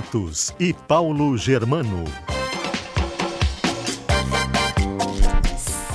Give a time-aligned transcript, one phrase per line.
[0.00, 2.04] Matos e Paulo Germano.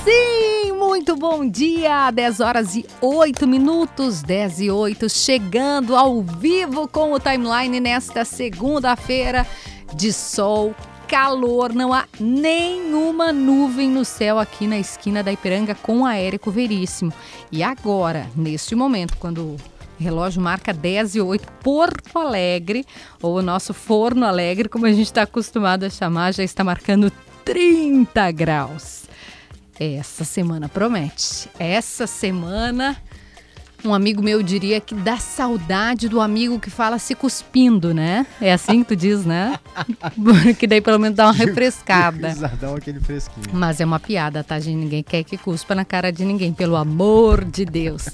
[0.04, 2.12] Sim, muito bom dia!
[2.12, 8.24] 10 horas e 8 minutos, 10 e 8, chegando ao vivo com o timeline nesta
[8.24, 9.44] segunda-feira
[9.92, 10.72] de sol,
[11.08, 16.52] calor, não há nenhuma nuvem no céu aqui na esquina da Ipiranga com a Érico
[16.52, 17.12] Veríssimo.
[17.50, 19.56] E agora, neste momento, quando
[19.98, 22.84] relógio marca 10 e 8, Porto Alegre,
[23.22, 27.10] ou o nosso Forno Alegre, como a gente está acostumado a chamar, já está marcando
[27.44, 29.06] 30 graus.
[29.78, 31.50] Essa semana promete.
[31.58, 32.96] Essa semana,
[33.86, 38.26] um amigo meu diria que dá saudade do amigo que fala se cuspindo, né?
[38.40, 39.58] É assim que tu diz, né?
[40.22, 42.34] Porque daí pelo menos dá uma refrescada.
[42.60, 43.46] Dá aquele fresquinho.
[43.52, 44.76] Mas é uma piada, tá, gente?
[44.76, 48.08] Ninguém quer que cuspa na cara de ninguém, pelo amor de Deus.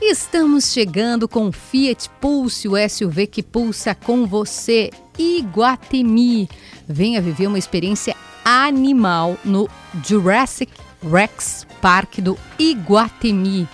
[0.00, 4.90] Estamos chegando com o Fiat Pulse, o SUV que pulsa com você.
[5.18, 6.48] Iguatemi.
[6.88, 9.68] Venha viver uma experiência animal no
[10.04, 13.68] Jurassic Rex Park do Iguatemi.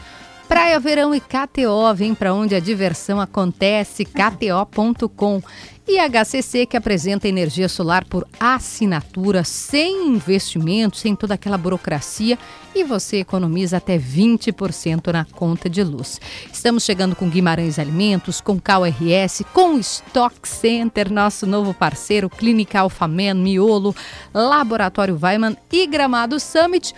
[0.50, 5.40] Praia, verão e KTO, vem para onde a diversão acontece, kto.com.
[5.86, 12.36] E HCC, que apresenta energia solar por assinatura, sem investimento, sem toda aquela burocracia,
[12.74, 16.20] e você economiza até 20% na conta de luz.
[16.52, 23.34] Estamos chegando com Guimarães Alimentos, com KRS, com Stock Center, nosso novo parceiro, Clínica Alfamen,
[23.34, 23.94] Miolo,
[24.34, 26.92] Laboratório Weiman e Gramado Summit.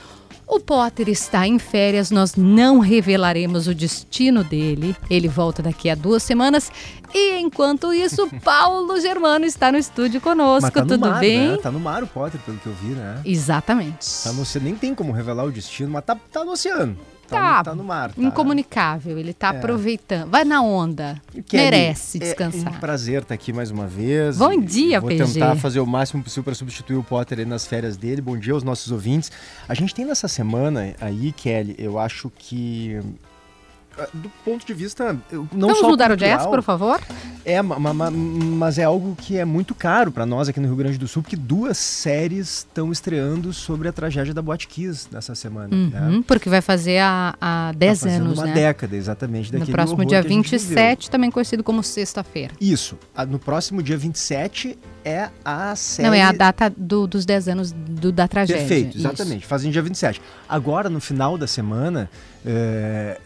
[0.53, 4.95] O Potter está em férias, nós não revelaremos o destino dele.
[5.09, 6.71] Ele volta daqui a duas semanas.
[7.15, 10.71] E enquanto isso, Paulo Germano está no estúdio conosco.
[10.71, 11.53] Tá no Tudo mar, bem?
[11.53, 11.57] Né?
[11.57, 13.23] Tá no mar o Potter, pelo que eu vi, né?
[13.25, 14.07] Exatamente.
[14.23, 14.45] Tá no.
[14.61, 16.99] Nem tem como revelar o destino, mas tá, tá no oceano.
[17.33, 18.13] Tá, Tá, no, tá no mar.
[18.13, 18.23] Tá.
[18.23, 19.57] Incomunicável, ele está É.
[19.59, 20.31] aproveitando.
[20.31, 21.21] Vai na onda.
[21.47, 22.79] Kelly, Merece É um descansar.
[22.81, 24.37] prazer estar aqui mais uma vez.
[24.39, 25.33] Bom dia, Vou PG.
[25.35, 28.21] tentar fazer o máximo possível para substituir o Potter nas férias dele.
[28.21, 29.31] Bom dia aos nossos ouvintes.
[29.69, 33.01] A gente tem nessa semana aí, Kelly, eu acho que
[34.15, 37.01] do ponto de vista não Vamos só mudar o cultural, jazz, por favor?
[37.45, 40.67] É, ma- ma- ma- mas é algo que é muito caro para nós aqui no
[40.69, 45.09] Rio Grande do Sul, porque duas séries estão estreando sobre a tragédia da Boate Kiss
[45.11, 45.69] nessa semana.
[45.75, 46.01] né?
[46.09, 48.55] Uhum, porque vai fazer há, há 10 Tá anos, uma né?
[48.55, 49.53] década, exatamente.
[49.57, 50.69] No próximo dia que a gente viveu.
[50.69, 52.53] 27, também conhecido como sexta-feira.
[52.61, 52.97] Isso.
[53.17, 56.09] A- No próximo dia 27 é a série.
[56.09, 58.61] Não, é a data do- dos 10 anos do- da tragédia.
[58.63, 59.07] Perfeito, Isso.
[59.07, 59.47] exatamente.
[59.47, 60.21] Fazem dia 27.
[60.49, 62.09] Agora, no final da semana,
[62.47, 63.19] é,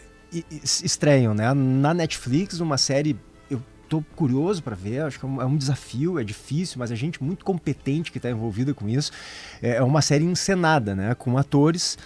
[0.83, 1.53] estreiam, né?
[1.53, 3.15] Na Netflix, uma série.
[3.49, 6.91] Eu tô curioso para ver, acho que é um, é um desafio, é difícil, mas
[6.91, 9.11] é gente muito competente que está envolvida com isso.
[9.61, 11.15] É é uma série encenada, né?
[11.15, 11.97] Com atores.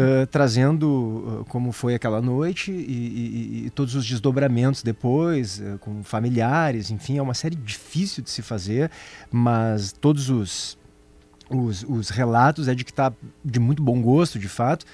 [0.00, 5.76] Eh, trazendo eh, como foi aquela noite e, e- e- todos os desdobramentos depois, eh,
[5.80, 8.88] com familiares, enfim, é uma série difícil de se fazer,
[9.32, 10.78] mas todos os,
[11.50, 13.12] os, os relatos é de que está
[13.44, 14.86] de muito bom gosto, de fato.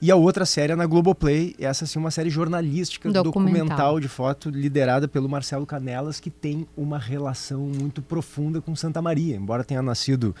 [0.00, 3.32] E a outra série é na Globoplay, essa sim uma série jornalística, Documental.
[3.32, 9.00] documental de foto, liderada pelo Marcelo Canelas, que tem uma relação muito profunda com Santa
[9.00, 10.34] Maria, embora tenha nascido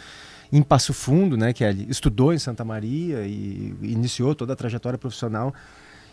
[0.52, 4.98] em Passo Fundo, né, que ele estudou em Santa Maria e iniciou toda a trajetória
[4.98, 5.54] profissional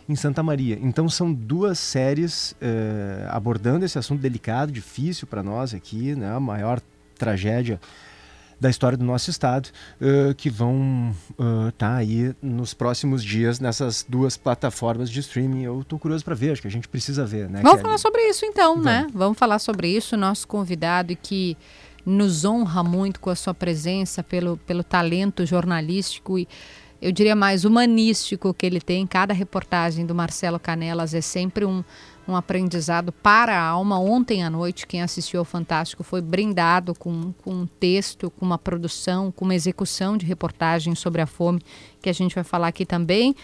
[0.08, 0.80] em Santa Maria.
[0.82, 6.40] Então são duas séries eh, abordando esse assunto delicado, difícil para nós aqui, né, a
[6.40, 6.82] maior
[7.18, 7.80] tragédia
[8.62, 11.16] da história do nosso estado, eh, que vão
[11.70, 15.64] estar aí nos próximos dias nessas duas plataformas de streaming.
[15.64, 17.62] Eu tô curioso para ver, acho que a gente precisa ver, né?
[17.64, 17.82] Vamos Kelly?
[17.82, 19.08] falar sobre isso então, né?
[19.14, 20.16] Vamos falar sobre isso.
[20.16, 21.58] Nosso convidado e que
[22.06, 26.48] nos honra muito com a sua presença, pelo, pelo talento jornalístico e
[27.02, 29.08] eu diria mais humanístico que ele tem.
[29.08, 31.84] Cada reportagem do Marcelo Canelas é sempre um,
[32.28, 34.00] um aprendizado para a alma.
[34.00, 38.58] Ontem à noite, quem assistiu ao Fantástico foi brindado com, com um texto, com uma
[38.58, 41.62] produção, com uma execução de reportagem sobre a fome,
[42.02, 43.36] que a gente vai falar aqui também.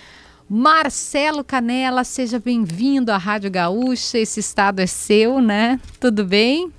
[0.49, 4.17] Marcelo Canela, seja bem-vindo à Rádio Gaúcha.
[4.17, 5.79] Esse estado é seu, né?
[5.99, 6.71] Tudo bem?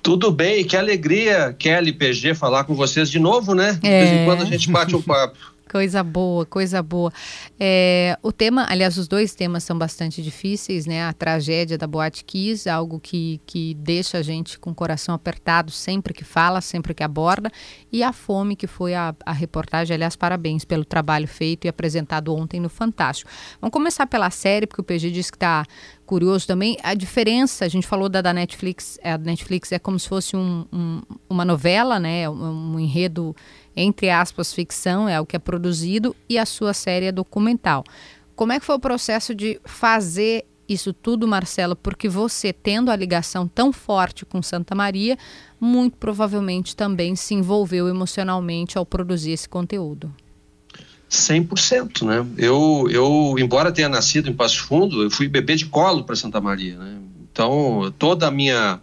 [0.00, 3.72] Tudo bem, que alegria, Kelly PG, falar com vocês de novo, né?
[3.82, 4.00] De É.
[4.04, 5.36] vez em quando a gente bate um papo.
[5.70, 7.12] Coisa boa, coisa boa.
[7.60, 11.04] É, o tema, aliás, os dois temas são bastante difíceis, né?
[11.04, 15.70] A tragédia da Boate Kiss, algo que, que deixa a gente com o coração apertado
[15.70, 17.50] sempre que fala, sempre que aborda,
[17.92, 19.94] e a fome, que foi a, a reportagem.
[19.94, 23.30] Aliás, parabéns pelo trabalho feito e apresentado ontem no Fantástico.
[23.60, 25.64] Vamos começar pela série, porque o PG disse que está
[26.08, 26.78] curioso também.
[26.82, 30.64] A diferença, a gente falou da, da Netflix, a Netflix é como se fosse um,
[30.72, 32.28] um, uma novela, né?
[32.30, 33.36] Um, um enredo
[33.80, 37.84] entre aspas, ficção, é o que é produzido, e a sua série é documental.
[38.34, 41.76] Como é que foi o processo de fazer isso tudo, Marcelo?
[41.76, 45.16] Porque você, tendo a ligação tão forte com Santa Maria,
[45.60, 50.12] muito provavelmente também se envolveu emocionalmente ao produzir esse conteúdo.
[51.08, 52.26] 100%, né?
[52.36, 56.40] Eu, eu, embora tenha nascido em Passo Fundo, eu fui bebê de colo para Santa
[56.40, 56.98] Maria, né?
[57.32, 58.80] Então, toda a minha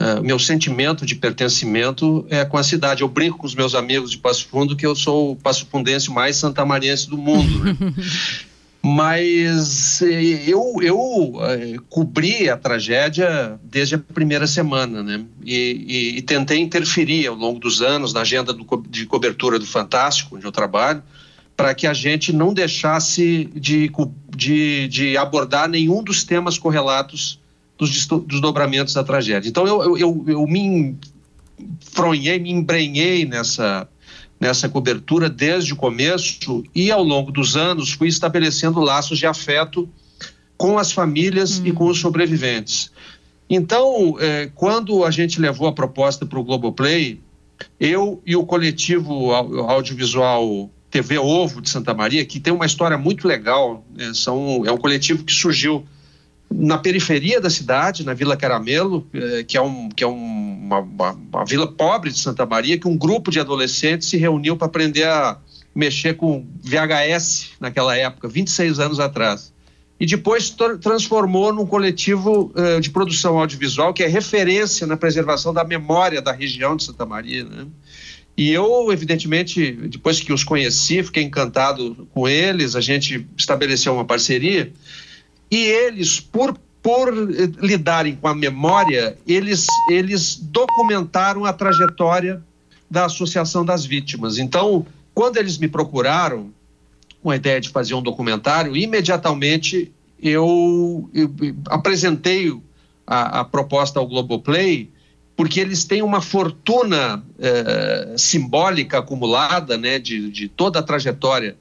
[0.00, 3.02] Uh, meu sentimento de pertencimento é com a cidade.
[3.02, 6.08] Eu brinco com os meus amigos de Passo Fundo que eu sou o passo fundense
[6.08, 7.64] mais santamariense do mundo.
[7.64, 7.76] Né?
[8.80, 15.24] Mas eh, eu, eu uh, cobri a tragédia desde a primeira semana, né?
[15.44, 19.66] E, e, e, tentei interferir ao longo dos anos na agenda do, de cobertura do
[19.66, 21.02] Fantástico, onde eu trabalho,
[21.56, 23.90] para que a gente não deixasse de,
[24.34, 27.40] de, de abordar nenhum dos temas correlatos
[27.78, 29.48] dos desdobramentos da tragédia.
[29.48, 30.96] Então eu, eu, eu, eu me
[31.80, 33.88] fronhei, me embrenhei nessa,
[34.40, 39.88] nessa cobertura desde o começo e ao longo dos anos fui estabelecendo laços de afeto
[40.56, 41.66] com as famílias hum.
[41.66, 42.90] e com os sobreviventes.
[43.48, 47.18] Então, eh, quando a gente levou a proposta para o Globoplay,
[47.80, 53.26] eu e o coletivo audiovisual TV Ovo de Santa Maria, que tem uma história muito
[53.26, 55.86] legal, né, são, é um coletivo que surgiu
[56.50, 61.10] na periferia da cidade, na Vila Caramelo, eh, que é, um, que é uma, uma,
[61.12, 65.04] uma, vila pobre de Santa Maria, que um grupo de adolescentes se reuniu para aprender
[65.04, 65.38] a
[65.74, 69.52] mexer com VHS naquela época, 26 anos atrás.
[70.00, 75.64] E depois transformou num coletivo uh, de produção audiovisual que é referência na preservação da
[75.64, 77.44] memória da região de Santa Maria.
[77.44, 77.66] Né?
[78.36, 84.04] E eu, evidentemente, depois que os conheci, fiquei encantado com eles, a gente estabeleceu uma
[84.04, 84.72] parceria
[85.50, 92.42] e eles, por, por lidarem com a memória, eles, eles documentaram a trajetória
[92.90, 94.38] da Associação das Vítimas.
[94.38, 96.50] Então, quando eles me procuraram
[97.22, 99.92] com a ideia de fazer um documentário, imediatamente
[100.22, 101.34] eu, eu
[101.68, 102.56] apresentei
[103.06, 104.90] a, a, proposta ao Globoplay,
[105.36, 111.56] porque eles têm uma fortuna eh, simbólica acumulada né, de, de toda a trajetória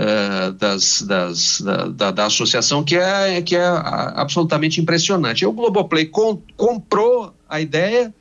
[0.00, 5.42] uh, das, das, da, da, da, associação que é, que é absolutamente impressionante.
[5.42, 8.12] E o Globoplay com, comprou a ideia,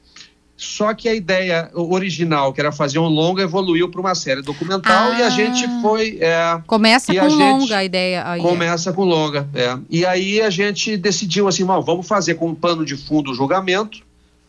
[0.57, 5.11] só que a ideia original, que era fazer um longa, evoluiu para uma série documental
[5.11, 6.17] ah, e a gente foi.
[6.19, 8.23] É, começa com longa a ideia.
[8.29, 8.41] Aí.
[8.41, 9.47] Começa com longa.
[9.53, 9.77] É.
[9.89, 13.99] E aí a gente decidiu assim: vamos fazer com um pano de fundo o julgamento,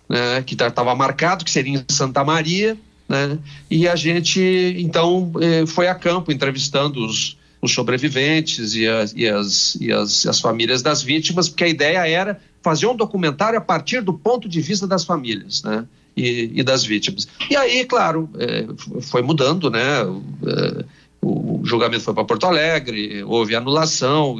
[0.08, 2.76] né, que estava tá, marcado, que seria em Santa Maria.
[3.10, 3.40] Né?
[3.68, 4.40] E a gente,
[4.78, 10.26] então, eh, foi a campo entrevistando os, os sobreviventes e, as, e, as, e as,
[10.26, 14.48] as famílias das vítimas, porque a ideia era fazer um documentário a partir do ponto
[14.48, 15.86] de vista das famílias, né?
[16.16, 17.26] E, e das vítimas.
[17.50, 18.66] E aí, claro, é,
[19.02, 20.02] foi mudando, né?
[20.46, 20.84] É,
[21.20, 24.38] o julgamento foi para Porto Alegre, houve anulação,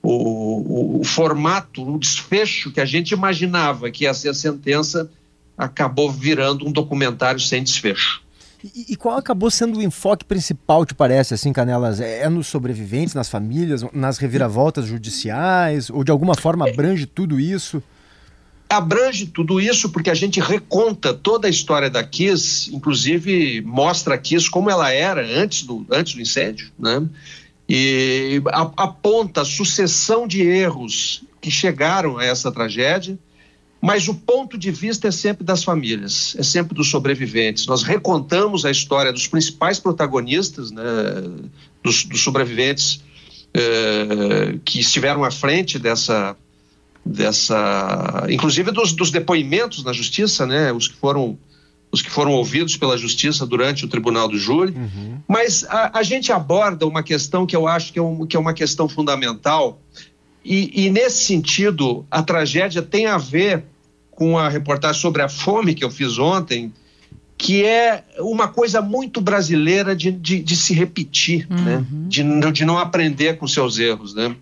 [0.00, 5.10] o, o, o, formato, o desfecho que a gente imaginava que ia ser a sentença
[5.58, 8.22] acabou virando um documentário sem desfecho.
[8.62, 12.00] E, e, qual acabou sendo o enfoque principal, te parece, assim, Canelas?
[12.00, 17.38] É, é nos sobreviventes, nas famílias, nas reviravoltas judiciais, ou de alguma forma abrange tudo
[17.38, 17.82] isso?
[18.68, 24.18] Abrange tudo isso porque a gente reconta toda a história da Kiss, inclusive mostra a
[24.18, 27.02] Kiss como ela era antes do, antes do incêndio, né?
[27.68, 28.42] E
[28.76, 33.18] aponta a sucessão de erros que chegaram a essa tragédia
[33.80, 37.66] mas o ponto de vista é sempre das famílias, é sempre dos sobreviventes.
[37.66, 40.82] Nós recontamos a história dos principais protagonistas, né,
[41.82, 43.00] dos, dos sobreviventes
[43.54, 46.36] eh, que estiveram à frente dessa,
[47.04, 51.38] dessa, inclusive dos, dos, depoimentos na justiça, né, os que foram
[51.90, 54.72] os que foram ouvidos pela justiça durante o tribunal do júri.
[54.72, 55.18] Uhum.
[55.26, 58.38] Mas a, a, gente aborda uma questão que eu acho que é, um, que é
[58.38, 59.80] uma questão fundamental
[60.50, 63.64] e, e, nesse sentido, a tragédia tem a ver
[64.10, 66.72] com a reportagem sobre a fome que eu fiz ontem,
[67.36, 71.64] que é uma coisa muito brasileira de, de, de se repetir, uhum.
[71.64, 71.86] né?
[71.90, 74.14] de, de não aprender com seus erros.
[74.14, 74.34] Né?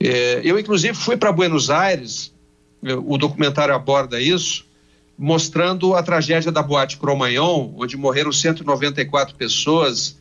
[0.00, 2.34] É, eu, inclusive, fui para Buenos Aires,
[2.82, 4.66] o documentário aborda isso,
[5.16, 10.18] mostrando a tragédia da Boate Cromagnon, onde morreram 194 pessoas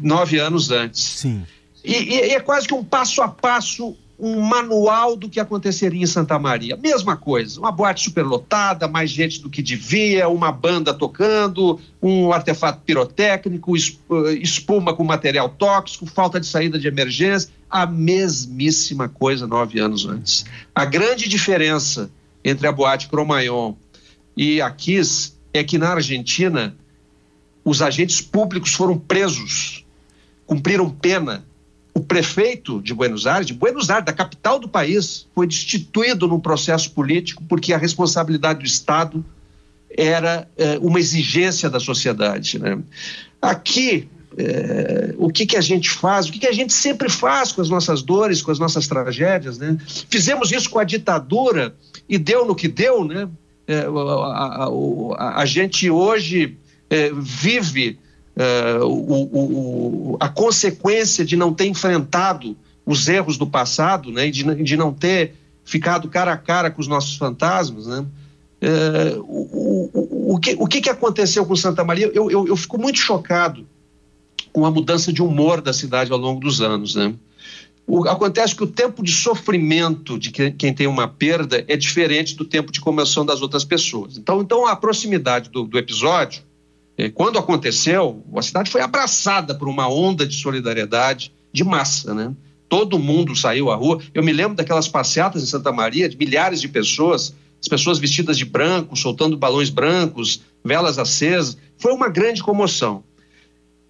[0.00, 1.02] nove anos antes.
[1.02, 1.44] Sim.
[1.84, 6.06] E, e, é quase que um passo a passo, um manual do que aconteceria em
[6.06, 6.76] Santa Maria.
[6.76, 12.82] Mesma coisa, uma boate superlotada, mais gente do que devia, uma banda tocando, um artefato
[12.84, 19.80] pirotécnico, eh, espuma com material tóxico, falta de saída de emergência, a mesmíssima coisa nove
[19.80, 20.44] anos antes.
[20.74, 22.10] A grande diferença
[22.44, 23.74] entre a boate Cromayon
[24.36, 26.76] e a Kiss é que na Argentina
[27.64, 29.84] os agentes públicos foram presos,
[30.46, 31.44] cumpriram pena
[32.00, 36.40] o prefeito de Buenos Aires, de Buenos Aires, da capital do país, foi destituído num
[36.40, 39.22] processo político porque a responsabilidade do Estado
[39.90, 42.58] era é, uma exigência da sociedade.
[42.58, 42.78] Né?
[43.42, 47.52] Aqui, é, o que, que a gente faz, o que, que a gente sempre faz
[47.52, 49.58] com as nossas dores, com as nossas tragédias.
[49.58, 49.76] Né?
[50.08, 51.74] Fizemos isso com a ditadura
[52.08, 53.04] e deu no que deu.
[53.04, 53.28] Né?
[53.66, 54.68] É, a, a,
[55.18, 56.56] a, a, gente hoje
[57.20, 57.98] vive
[58.40, 62.56] uh, o, o, a consequência de não ter enfrentado
[62.86, 66.80] os erros do passado, né, e de, de não ter ficado cara a cara com
[66.80, 68.06] os nossos fantasmas, né,
[68.62, 72.10] uh, o, o, que, o que, aconteceu com Santa Maria?
[72.14, 73.66] Eu, eu, eu fico muito chocado
[74.52, 77.14] com a mudança de humor da cidade ao longo dos anos, né?
[77.86, 82.36] O, acontece que o tempo de sofrimento de quem, quem, tem uma perda é diferente
[82.36, 84.16] do tempo de comoção das outras pessoas.
[84.16, 86.42] Então, então a proximidade do, do episódio
[87.08, 92.34] quando aconteceu, a cidade foi abraçada por uma onda de solidariedade de massa, né?
[92.68, 94.00] Todo mundo saiu à rua.
[94.14, 98.38] Eu me lembro daquelas passeatas em Santa Maria, de milhares de pessoas, as pessoas vestidas
[98.38, 101.56] de branco, soltando balões brancos, velas acesas.
[101.78, 103.02] Foi uma grande comoção.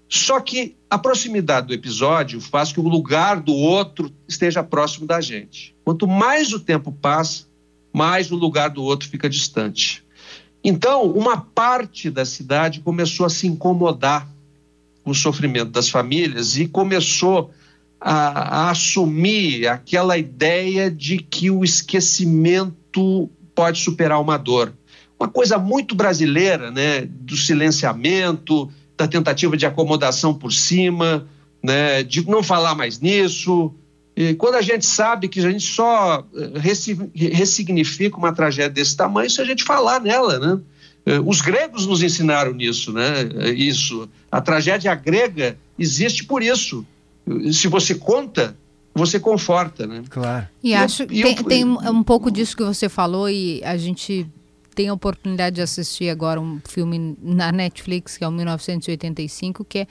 [0.09, 5.21] Só que a proximidade do episódio faz que o lugar do outro esteja próximo da
[5.21, 5.75] gente.
[5.85, 7.47] Quanto mais o tempo passa,
[7.93, 10.03] mais o lugar do outro fica distante.
[10.63, 14.29] Então, uma parte da cidade começou a se incomodar
[15.03, 17.51] com o sofrimento das famílias e começou
[18.01, 24.73] a, a assumir aquela ideia de que o esquecimento pode superar uma dor.
[25.19, 31.27] Uma coisa muito brasileira, né, do silenciamento, da tentativa de acomodação por cima,
[31.63, 33.75] né, de não falar mais nisso,
[34.17, 39.31] e quando a gente sabe que a gente só eh, ressignifica uma tragédia desse tamanho
[39.31, 40.61] se a gente falar nela, né?
[41.07, 43.23] Eh, os gregos nos ensinaram nisso, né?
[43.37, 44.09] Eh, isso.
[44.31, 46.85] A tragédia grega existe por isso.
[47.53, 48.57] Se você conta,
[48.95, 50.03] você conforta, né?
[50.11, 50.47] Claro.
[50.63, 54.27] E, acho que tem, tem um pouco disso que você falou e a gente
[54.75, 59.81] tem a oportunidade de assistir agora um filme na Netflix que é o 1985, que
[59.81, 59.87] é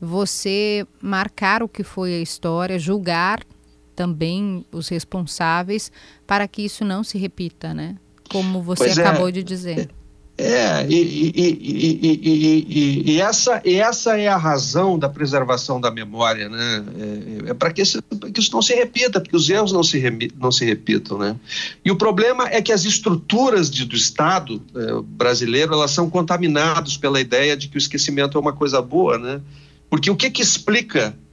[0.00, 3.40] você marcar o que foi a história, julgar
[3.94, 5.90] também os responsáveis
[6.26, 7.96] para que isso não se repita, né?
[8.28, 9.06] Como você pois é.
[9.06, 9.32] acabou é.
[9.32, 9.90] de dizer.
[10.36, 16.84] É, e, e, e, e, essa, essa é a razão da preservação da memória, né?
[17.46, 20.02] É, é para que, que, isso não se repita, porque os erros não se,
[20.36, 21.36] não se repitam, né?
[21.84, 26.96] E o problema é que as estruturas de, do Estado é, brasileiro, elas são contaminadas
[26.96, 29.40] pela ideia de que o esquecimento é uma coisa boa, né?
[29.88, 31.23] Porque o que que explica é,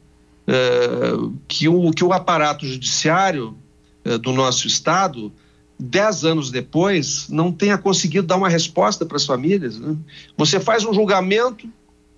[1.47, 3.57] que, o, que o aparato judiciário
[4.03, 5.31] é, do nosso Estado,
[5.79, 9.79] dez anos depois, não tenha conseguido dar uma resposta para as famílias.
[9.79, 9.95] Né?
[10.37, 11.69] Você faz um julgamento,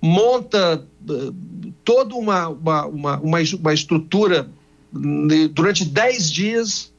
[0.01, 1.13] monta é,
[1.83, 4.49] toda uma, uma, uma, uma, estrutura
[4.91, 6.91] né, durante dez dias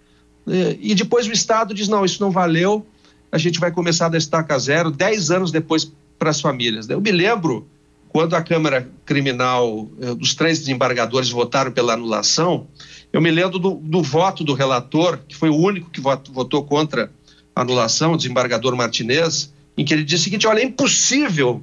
[0.79, 2.87] e depois o Estado diz: não, isso não valeu,
[3.33, 6.88] a gente vai começar da estaca zero, dez anos depois para as famílias.
[6.91, 7.67] Eu me lembro
[8.14, 12.68] quando a Câmara Criminal, eh, os três desembargadores votaram pela anulação,
[13.12, 16.64] eu me lembro do, do voto do relator, que foi o único que votou, votou
[16.64, 17.11] contra
[17.56, 21.61] a anulação, o desembargador Martinez, em que ele disse o seguinte: olha, é impossível,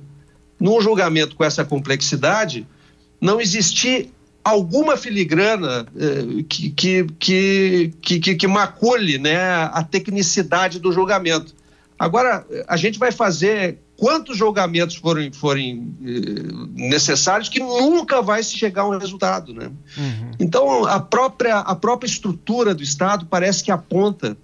[0.60, 2.68] num julgamento com essa complexidade,
[3.22, 4.10] não existir
[4.44, 9.40] alguma filigrana eh, que, que, que, que, que macule né,
[9.72, 11.56] a tecnicidade do julgamento.
[11.98, 18.58] Agora, a gente vai fazer quantos julgamentos forem, forem eh, necessários que nunca vai se
[18.58, 19.70] chegar a um resultado, né?
[19.96, 20.32] Uhum.
[20.40, 24.36] Então a própria a própria estrutura do Estado parece que aponta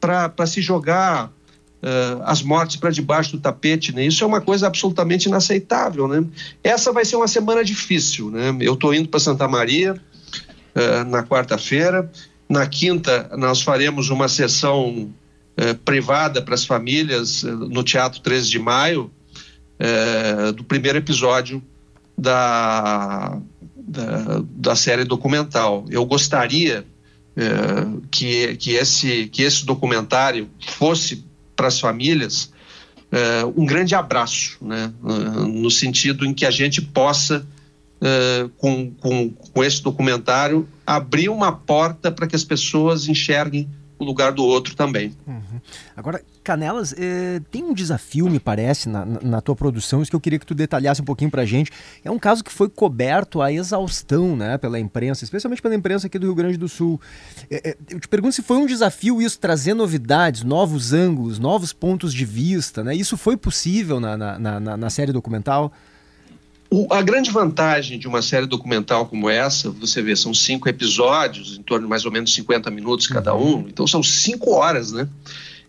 [0.00, 4.06] para se jogar uh, as mortes para debaixo do tapete, né?
[4.06, 6.24] Isso é uma coisa absolutamente inaceitável, né?
[6.64, 8.56] Essa vai ser uma semana difícil, né?
[8.60, 12.10] Eu estou indo para Santa Maria uh, na quarta-feira,
[12.48, 15.12] na quinta nós faremos uma sessão
[15.58, 19.10] eh, privada para as famílias eh, no Teatro 13 de Maio,
[19.78, 21.62] eh, do primeiro episódio
[22.16, 23.38] da,
[23.74, 25.86] da, da, série documental.
[25.88, 26.84] Eu gostaria
[28.10, 32.50] que, que, esse, que esse documentário fosse para as famílias
[33.54, 34.90] um grande abraço, né?
[35.02, 37.46] no sentido em que a gente possa
[38.56, 44.32] com, com, com esse documentário, abrir uma porta para que as pessoas enxerguem o lugar
[44.32, 45.14] do outro também.
[45.26, 45.60] Uhum.
[45.96, 50.20] Agora, Canelas, é, tem um desafio, me parece, na, na, tua produção, isso que eu
[50.20, 51.70] queria que tu detalhasse um pouquinho pra gente.
[52.04, 56.18] É um caso que foi coberto à exaustão, né, pela imprensa, especialmente pela imprensa aqui
[56.18, 57.00] do Rio Grande do Sul.
[57.50, 61.72] É, é, eu te pergunto se foi um desafio isso, trazer novidades, novos ângulos, novos
[61.72, 62.94] pontos de vista, né?
[62.94, 65.72] Isso foi possível na, na, na, na série documental?
[66.70, 71.56] O, a grande vantagem de uma série documental como essa, você vê, são cinco episódios,
[71.56, 73.58] em torno de mais ou menos 50 minutos cada uhum.
[73.58, 75.08] um, então são cinco horas, né?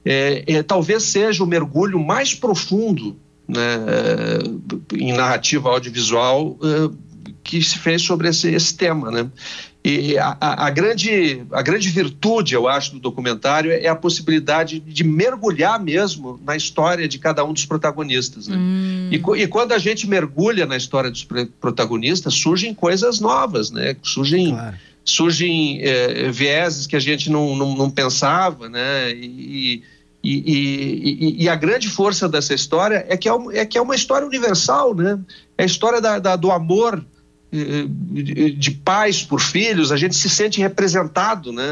[0.04, 7.62] É, é, talvez seja o mergulho mais profundo né, é, em narrativa audiovisual é, que
[7.62, 9.30] se fez sobre esse, esse tema, né?
[9.90, 14.82] E a, a, a, grande, a grande virtude, eu acho, do documentário é a possibilidade
[14.82, 18.50] de mergulhar mesmo na história de cada um dos protagonistas.
[18.50, 18.58] Né?
[18.58, 19.10] Hum.
[19.10, 21.26] E, e, quando a gente mergulha na história dos
[21.62, 23.96] protagonistas, surgem coisas novas, né?
[24.04, 24.76] surgem, claro.
[25.06, 29.14] surgem é, vieses que a gente não, não, não pensava, né?
[29.14, 29.84] E,
[30.22, 34.28] e, e, a grande força dessa história é que é, é, que é uma história
[34.28, 35.18] universal, né?
[35.58, 37.02] É a história da, da do amor
[37.50, 41.64] de pais por filhos, a gente se sente representado, né?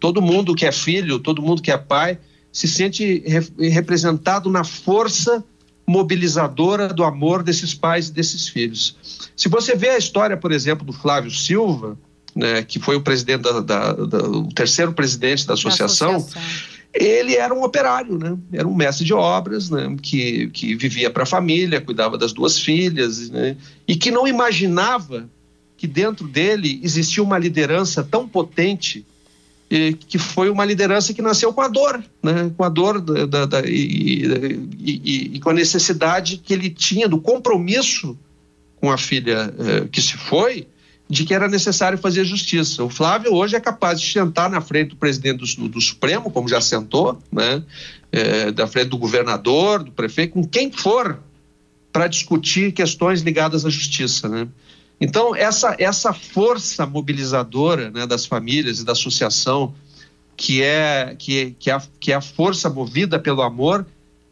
[0.00, 2.18] Todo mundo que é filho, todo mundo que é pai,
[2.52, 5.44] se sente re representado na força
[5.86, 8.96] mobilizadora do amor desses pais e desses filhos.
[9.36, 11.96] Se você vê a história, por exemplo, do Flávio Silva,
[12.34, 17.34] né, que foi o presidente da, da, da, o terceiro presidente da associação, associação ele
[17.34, 18.36] era um operário, né?
[18.52, 19.96] Era um mestre de obras, né?
[20.00, 23.56] Que, que vivia para a família, cuidava das duas filhas, né?
[23.86, 25.28] E que não imaginava
[25.76, 29.04] que dentro dele existia uma liderança tão potente
[30.08, 32.52] que foi uma liderança que nasceu com a dor, né?
[32.56, 34.24] com a dor da, da, da e,
[34.78, 38.16] e, e, com a necessidade que ele tinha do compromisso
[38.76, 40.68] com a filha eh, que se foi,
[41.08, 42.82] de que era necessário fazer justiça.
[42.82, 46.48] O Flávio hoje é capaz de sentar na frente do presidente do, do Supremo, como
[46.48, 47.62] já sentou, né?
[48.10, 51.20] É, da frente do governador, do prefeito, com quem for,
[51.92, 54.28] para discutir questões ligadas à justiça.
[54.28, 54.48] Né?
[55.00, 59.74] Então, essa, essa força mobilizadora né, das famílias e da associação,
[60.36, 63.86] que é, que, que, é, a, que é a força movida pelo amor,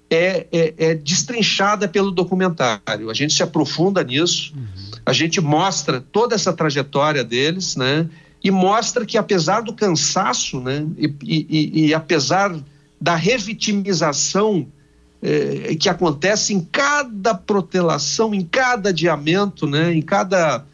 [0.09, 3.11] é, é, é destrinchada pelo documentário.
[3.11, 4.55] A gente se aprofunda nisso.
[4.57, 8.09] Uhum a gente mostra toda essa trajetória deles, né?
[8.43, 10.87] E mostra que apesar do cansaço, né?
[10.97, 12.55] E, e, e apesar
[13.01, 14.67] da revitimização
[15.23, 19.95] eh, que acontece em cada protelação, em cada adiamento, né?
[19.95, 20.65] Em cada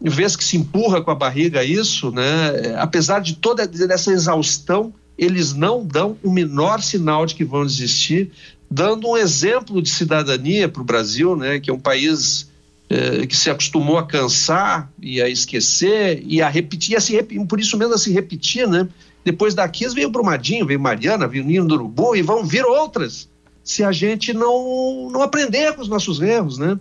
[0.00, 2.74] vez que se empurra com a barriga isso, né?
[2.78, 8.32] Apesar de toda essa exaustão, eles não dão o menor sinal de que vão desistir,
[8.68, 11.60] dando um exemplo de cidadania para o Brasil, né?
[11.60, 12.50] Que é um país
[12.92, 17.22] eh, que se acostumou a cansar e a esquecer e a repetir, e a se,
[17.48, 18.86] por isso mesmo a se repetir, né?
[19.24, 23.30] Depois da Kiss veio Brumadinho, veio Mariana, veio Ninho do Urubu e vão vir outras,
[23.64, 26.78] se a gente não, não aprender com os nossos erros, né?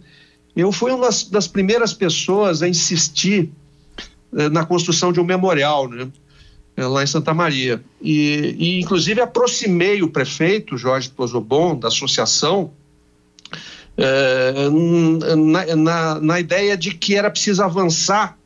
[0.53, 3.49] Eu fui uma das, primeiras pessoas a insistir
[4.35, 6.09] eh, na construção de um memorial, né?
[6.75, 7.81] Eh, lá em Santa Maria.
[8.01, 12.73] E, e, inclusive, aproximei o prefeito, Jorge Pozobon, da associação,
[15.35, 18.37] na, na, na, ideia de que era preciso avançar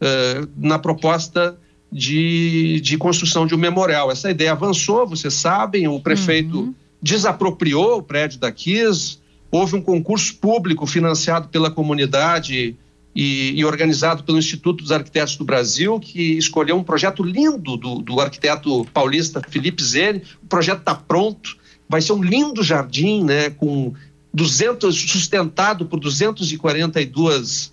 [0.00, 1.58] é, na proposta
[1.90, 4.10] de, de construção de um memorial.
[4.10, 6.74] Essa ideia avançou, vocês sabem, o prefeito uhum.
[7.00, 12.76] desapropriou o prédio da KIS, houve um concurso público financiado pela comunidade
[13.14, 17.96] e, e, organizado pelo Instituto dos Arquitetos do Brasil, que escolheu um projeto lindo do,
[17.96, 20.22] do arquiteto paulista Felipe Zene.
[20.42, 23.92] O projeto está pronto, vai ser um lindo jardim, né, com
[24.32, 27.72] 200, sustentado por 242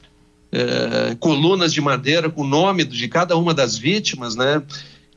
[0.51, 4.61] eh, colunas de madeira com o nome de cada uma das vítimas, né?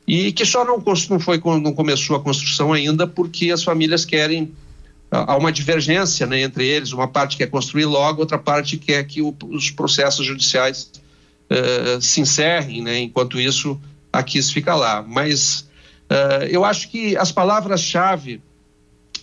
[0.07, 0.77] E que só não,
[1.09, 4.53] não, foi, não começou a construção ainda porque as famílias querem
[5.13, 9.21] há uma divergência né, entre eles, uma parte quer construir logo, outra parte quer que
[9.21, 10.91] o, os processos judiciais
[11.49, 13.79] uh, se encerrem, né, enquanto isso
[14.11, 15.03] a KIS fica lá.
[15.03, 15.69] Mas
[16.09, 18.41] uh, eu acho que as palavras-chave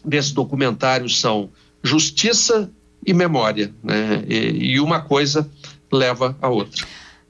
[0.05, 1.51] desse documentário são
[1.83, 2.71] justiça
[3.07, 4.25] e memória, né?
[4.29, 5.51] E, e uma coisa
[5.90, 6.87] leva a outra.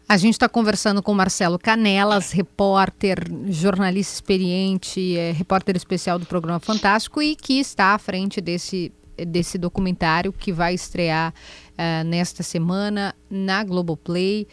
[0.09, 6.59] A gente está conversando com Marcelo Canelas, repórter, jornalista experiente, é, repórter especial do programa
[6.59, 13.15] Fantástico e que está à frente desse, desse documentário que vai estrear uh, nesta semana
[13.31, 14.49] na Globoplay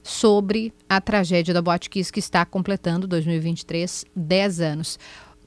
[0.00, 4.98] sobre a tragédia da Boate Kiss que está completando 2023 10 anos.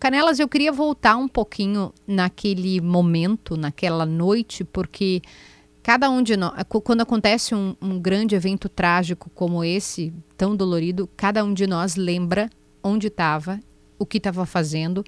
[0.04, 5.22] Canelas, eu queria voltar um pouquinho naquele momento, naquela noite, porque
[5.82, 6.52] cada um de nós,
[6.84, 11.96] quando acontece um, um grande evento trágico como esse, tão dolorido, cada um de nós
[11.96, 12.50] lembra
[12.84, 13.62] onde estava,
[13.98, 15.06] o que estava fazendo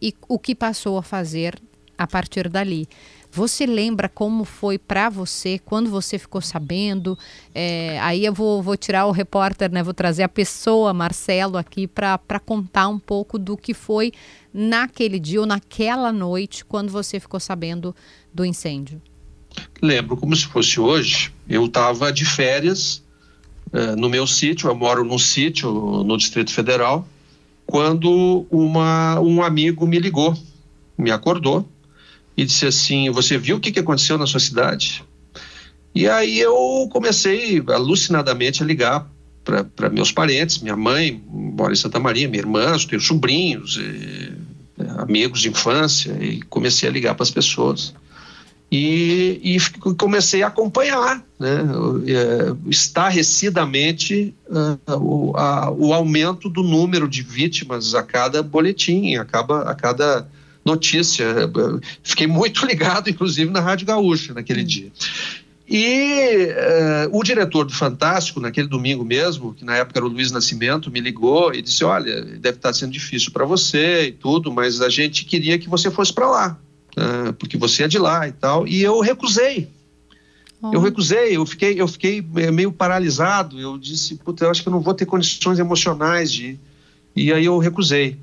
[0.00, 1.60] e o que passou a fazer
[1.98, 2.88] a partir dali.
[3.36, 7.18] Você lembra como foi para você, quando você ficou sabendo?
[7.54, 9.82] É, aí eu vou, vou, tirar o repórter, né?
[9.82, 14.10] Vou trazer a pessoa, Marcelo, aqui para contar um pouco do que foi
[14.54, 17.94] naquele dia ou naquela noite, quando você ficou sabendo
[18.32, 19.02] do incêndio.
[19.82, 21.30] Lembro como se fosse hoje.
[21.46, 23.02] Eu estava de férias
[23.70, 27.06] uh, no meu sítio, eu moro num sítio no Distrito Federal,
[27.66, 30.34] quando uma, um amigo me ligou,
[30.96, 31.68] me acordou
[32.36, 35.04] e disse assim: Você viu o que, que aconteceu na sua cidade?
[35.94, 39.10] E aí eu comecei alucinadamente a ligar
[39.42, 44.32] para meus parentes, minha mãe mora em Santa Maria, minha irmã, tenho sobrinhos, e,
[44.98, 47.94] amigos de infância, e comecei a ligar para as pessoas.
[48.70, 51.60] E, e, comecei a acompanhar, né,
[52.08, 59.24] é, estarrecidamente, uh, o, a, o aumento do número de vítimas a cada boletim, a
[59.24, 60.28] cada, a cada
[60.66, 61.26] notícia.
[62.02, 64.66] Fiquei muito ligado, inclusive, na Rádio Gaúcha naquele hum.
[64.66, 64.92] dia.
[65.68, 66.48] E
[67.10, 70.92] uh, o diretor do Fantástico, naquele domingo mesmo, que na época era o Luiz Nascimento,
[70.92, 74.88] me ligou e disse: Olha, deve estar sendo difícil para você e tudo, mas a
[74.88, 76.58] gente queria que você fosse para lá,
[76.96, 78.66] uh, porque você é de lá e tal.
[78.66, 79.68] E eu recusei.
[80.62, 80.70] Oh.
[80.72, 83.58] Eu recusei, eu fiquei, eu fiquei meio paralisado.
[83.58, 86.60] Eu disse: Puta, eu acho que eu não vou ter condições emocionais de ir.
[87.16, 88.16] E aí eu recusei.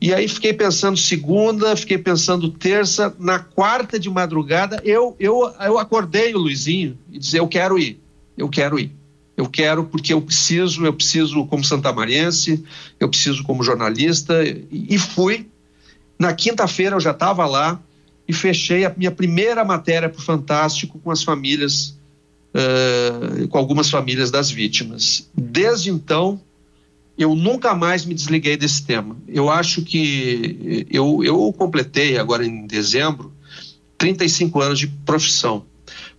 [0.00, 5.78] E aí fiquei pensando segunda, fiquei pensando terça, na quarta de madrugada eu eu eu
[5.78, 7.98] acordei o Luizinho e disse eu quero ir,
[8.36, 8.92] eu quero ir,
[9.36, 12.62] eu quero porque eu preciso, eu preciso como santamariense,
[13.00, 15.48] eu preciso como jornalista e, e fui.
[16.18, 17.80] Na quinta-feira eu já estava lá
[18.28, 21.98] e fechei a minha primeira matéria para o Fantástico com as famílias,
[22.54, 25.28] uh, com algumas famílias das vítimas.
[25.34, 26.40] Desde então
[27.18, 29.16] eu nunca mais me desliguei desse tema.
[29.26, 33.32] Eu acho que eu, eu completei agora em dezembro
[33.96, 35.64] 35 anos de profissão.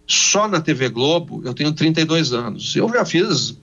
[0.07, 2.75] Só na TV Globo eu tenho 32 anos.
[2.75, 3.57] Eu já fiz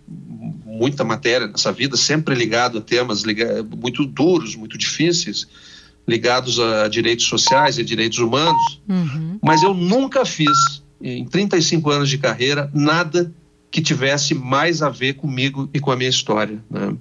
[0.64, 5.47] muita matéria nessa vida, sempre ligado a temas ligado, muito duros, muito difíceis,
[6.07, 8.81] ligados a direitos sociais e direitos humanos.
[8.88, 9.38] Uhum.
[9.42, 13.33] Mas eu nunca fiz, em 35 anos de carreira, nada
[13.75, 16.63] que tivesse mais a ver comigo e com a minha história.
[16.71, 16.97] Né?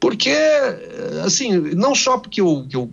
[0.00, 0.34] Porque,
[1.24, 2.92] assim, não só porque eu, eu,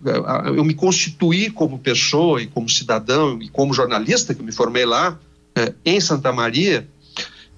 [0.56, 5.20] eu me constituí como pessoa e como cidadão e como jornalista, que me formei lá
[5.56, 6.88] é, em Santa Maria,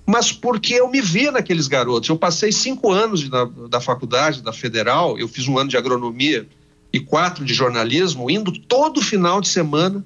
[0.05, 2.07] mas porque eu me vi naqueles garotos.
[2.07, 6.47] Eu passei cinco anos da, da faculdade, da federal, eu fiz um ano de agronomia
[6.93, 10.01] e quatro de jornalismo, indo todo final de semana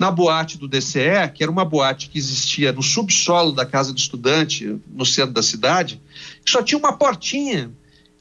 [0.00, 3.98] na boate do DCE, que era uma boate que existia no subsolo da casa do
[3.98, 6.00] estudante, no centro da cidade,
[6.42, 7.70] que só tinha uma portinha.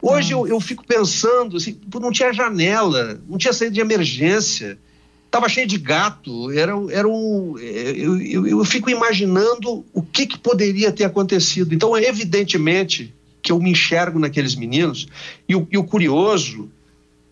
[0.01, 4.77] Hoje eu, eu, fico pensando, assim, não tinha janela, não tinha saída de emergência,
[5.25, 10.37] estava cheio de gato, era, era um, eu, eu, eu fico imaginando o que, que
[10.37, 11.73] poderia ter acontecido.
[11.73, 15.07] Então, evidentemente que eu me enxergo naqueles meninos,
[15.47, 16.69] e o, e o curioso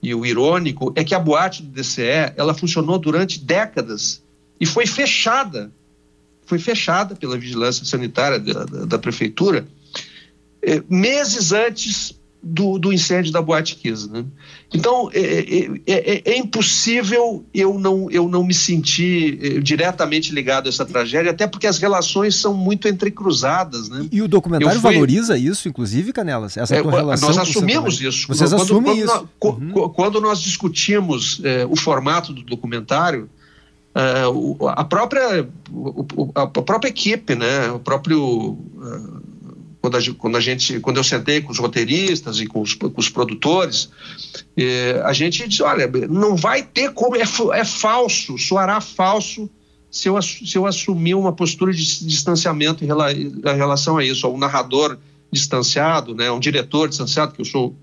[0.02, 4.26] e o irônico é que a boate do DCE, ela funcionou durante décadas
[4.60, 5.72] e foi fechada,
[6.46, 9.68] foi fechada pela vigilância sanitária da, da, da prefeitura
[10.62, 14.10] eh, meses antes do, do, incêndio da Boate Kiss.
[14.10, 14.24] Né?
[14.74, 20.68] Então, é, é, é, é, impossível eu não, eu não me sentir eh, diretamente ligado
[20.68, 23.90] a essa tragédia, até porque as relações são muito entrecruzadas.
[23.90, 24.08] Né?
[24.12, 24.94] E, e o documentário fui...
[24.94, 26.56] valoriza isso, inclusive, Canelas?
[26.56, 28.28] Essa é, relação nós assumimos isso.
[28.28, 29.06] Vocês quando, assumem
[29.40, 29.80] quando, isso.
[29.80, 29.90] Uhum.
[29.90, 33.30] Quando nós discutimos eh, o formato do documentário,
[33.98, 35.50] Uh, a própria
[36.36, 39.22] a própria equipe, né, o próprio uh,
[39.82, 42.92] quando a, quando a gente quando eu sentei com os roteiristas e com os, com
[42.96, 43.90] os produtores,
[44.56, 49.50] eh, a gente disse, olha, não vai ter como é, é falso, soará falso
[49.90, 54.28] se eu, se eu assumir uma postura de distanciamento em, rela, em relação a isso,
[54.28, 54.98] um narrador
[55.32, 57.76] distanciado, né, um diretor distanciado, que eu sou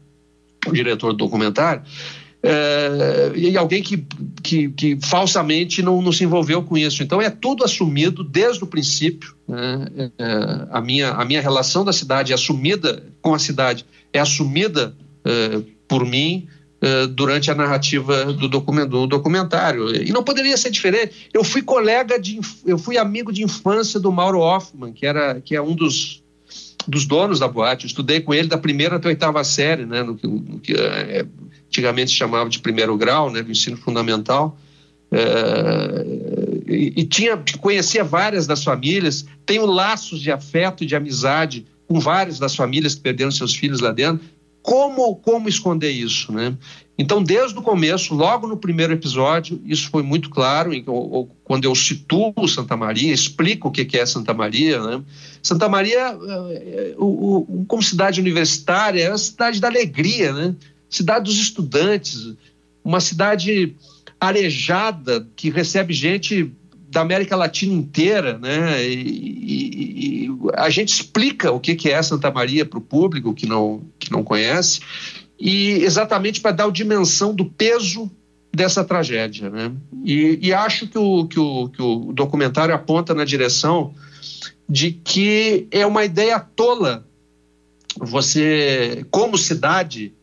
[0.67, 1.83] o diretor do documentário,
[2.47, 4.05] é, e alguém que,
[4.43, 7.03] que, que, falsamente não, não se envolveu com isso.
[7.03, 9.35] Então é tudo assumido desde o princípio.
[9.49, 10.11] Né?
[10.19, 14.95] É, a, minha, a minha relação da cidade é assumida com a cidade, é assumida
[15.25, 16.47] é, por mim
[16.83, 19.95] é, durante a narrativa do, document, do documentário.
[19.97, 21.31] E não poderia ser diferente.
[21.33, 25.57] Eu fui colega de, eu fui amigo de infância do Mauro Hoffman, que, era, que
[25.57, 26.24] é um dos
[26.87, 27.85] dos donos da boate.
[27.85, 31.27] Eu estudei com ele da primeira até a oitava série, né, no, no que é,
[31.67, 34.59] antigamente se chamava de primeiro grau, né, do ensino fundamental.
[35.11, 36.07] É,
[36.67, 42.01] e, e, tinha conhecia várias das famílias, tenho laços de afeto e de amizade com
[42.01, 44.27] várias das famílias que perderam seus filhos lá dentro.
[44.65, 46.57] Como, como esconder isso, né?
[46.97, 50.71] Então, desde o começo, logo no primeiro episódio, isso foi muito claro,
[51.45, 54.81] quando eu situo Santa Maria, explico o que é Santa Maria.
[54.81, 55.03] Né?
[55.43, 56.17] Santa Maria,
[56.51, 56.95] eh,
[57.69, 60.55] como cidade universitária, é a cidade da alegria, né?
[60.89, 62.33] cidade dos estudantes,
[62.83, 63.75] uma cidade
[64.19, 66.51] arejada que recebe gente
[66.95, 68.83] da América Latina inteira, né?
[68.87, 73.47] E, e, e a gente explica o que é Santa Maria para o público que
[73.47, 74.81] não, que não conhece
[75.39, 78.09] e exatamente para dar a dimensão do peso
[78.55, 79.51] dessa tragédia.
[79.51, 79.73] Né?
[80.05, 83.93] E, e acho que o, que, o, que o documentário aponta na direção
[84.69, 87.05] de que é uma ideia tola
[87.99, 90.15] você, como cidade,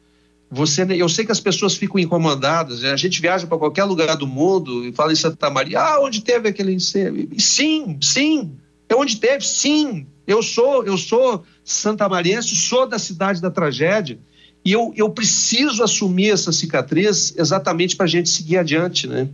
[0.51, 2.91] você, eu sei que as pessoas ficam incomodadas, né?
[2.91, 6.21] a gente viaja para qualquer lugar do mundo e fala em Santa Maria, ah, onde
[6.21, 7.29] teve aquele incêndio?
[7.37, 8.51] Sim, sim,
[8.89, 10.05] é onde teve, sim.
[10.27, 14.19] Eu sou, eu sou santamariense, sou da cidade da tragédia.
[14.63, 19.29] E eu, eu preciso assumir essa cicatriz exatamente para a gente seguir adiante, né?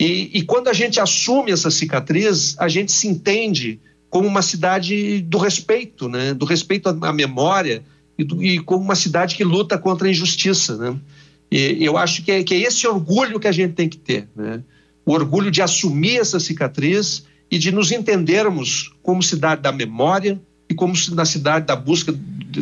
[0.00, 3.78] E, e, quando a gente assume essa cicatriz, a gente se entende
[4.10, 6.34] como uma cidade do respeito, né?
[6.34, 7.84] Do respeito à, memória
[8.18, 10.96] e, e, como uma cidade que luta contra a injustiça, né?
[11.50, 14.28] E eu acho que é, que é esse orgulho que a gente tem que ter,
[14.34, 14.62] né?
[15.06, 20.74] O orgulho de assumir essa cicatriz e de nos entendermos como cidade da memória e
[20.74, 22.12] como na cidade da busca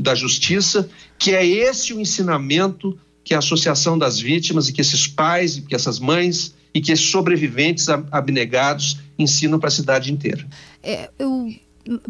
[0.01, 0.88] da justiça,
[1.19, 5.62] que é esse o ensinamento que a Associação das Vítimas e que esses pais e
[5.62, 10.47] que essas mães e que esses sobreviventes abnegados ensinam para a cidade inteira.
[10.83, 11.49] É, eu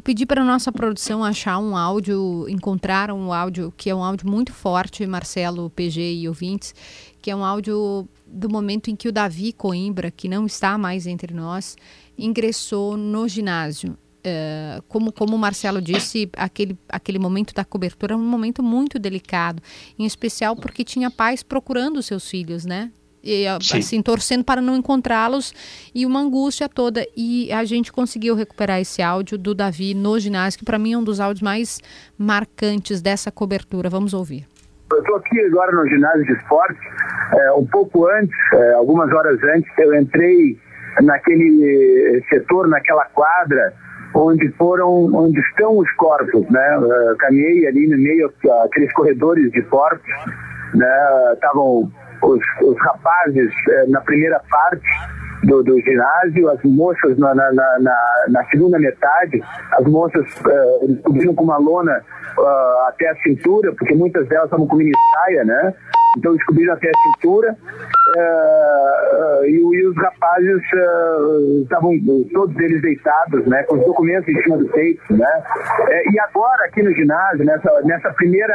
[0.03, 4.29] pedi para a nossa produção achar um áudio, encontrar um áudio que é um áudio
[4.29, 6.75] muito forte, Marcelo, PG e ouvintes,
[7.21, 11.07] que é um áudio do momento em que o Davi Coimbra, que não está mais
[11.07, 11.77] entre nós,
[12.19, 13.97] ingressou no ginásio.
[14.25, 18.99] Uh, como, como o Marcelo disse, aquele, aquele momento da cobertura é um momento muito
[18.99, 19.61] delicado,
[19.99, 22.93] em especial porque tinha pais procurando seus filhos, né?
[23.23, 25.55] E, assim, torcendo para não encontrá-los
[25.95, 27.07] e uma angústia toda.
[27.17, 30.99] E a gente conseguiu recuperar esse áudio do Davi no ginásio, que para mim é
[30.99, 31.81] um dos áudios mais
[32.19, 33.89] marcantes dessa cobertura.
[33.89, 34.47] Vamos ouvir.
[34.91, 36.81] Eu estou aqui agora no ginásio de esporte.
[37.33, 40.59] É, um pouco antes, é, algumas horas antes, eu entrei
[41.01, 43.73] naquele setor, naquela quadra
[44.15, 46.79] onde foram, onde estão os corpos, né?
[46.79, 48.33] Uh, caminhei ali no meio
[48.65, 50.07] aqueles corredores de corpos,
[50.75, 51.33] né?
[51.35, 51.91] Estavam
[52.23, 54.87] os, os rapazes uh, na primeira parte
[55.45, 61.45] do, do, ginásio, as moças na, na, na, na, segunda metade, as moças uh, com
[61.45, 62.01] uma lona
[62.39, 65.75] uh, até a cintura, porque muitas delas estavam com mini saia, né?
[66.19, 71.93] Então descobriram até a cintura uh, uh, e, e, os rapazes uh, estavam
[72.33, 75.43] todos eles deitados, né, com os documentos em cima do peito, né.
[76.13, 78.53] E agora aqui no ginásio, nessa, nessa primeira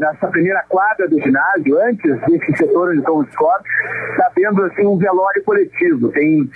[0.00, 3.70] nessa primeira quadra do ginásio, antes desse setor onde estão os corpos,
[4.10, 6.10] está vendo assim um velório coletivo.
[6.12, 6.48] Tem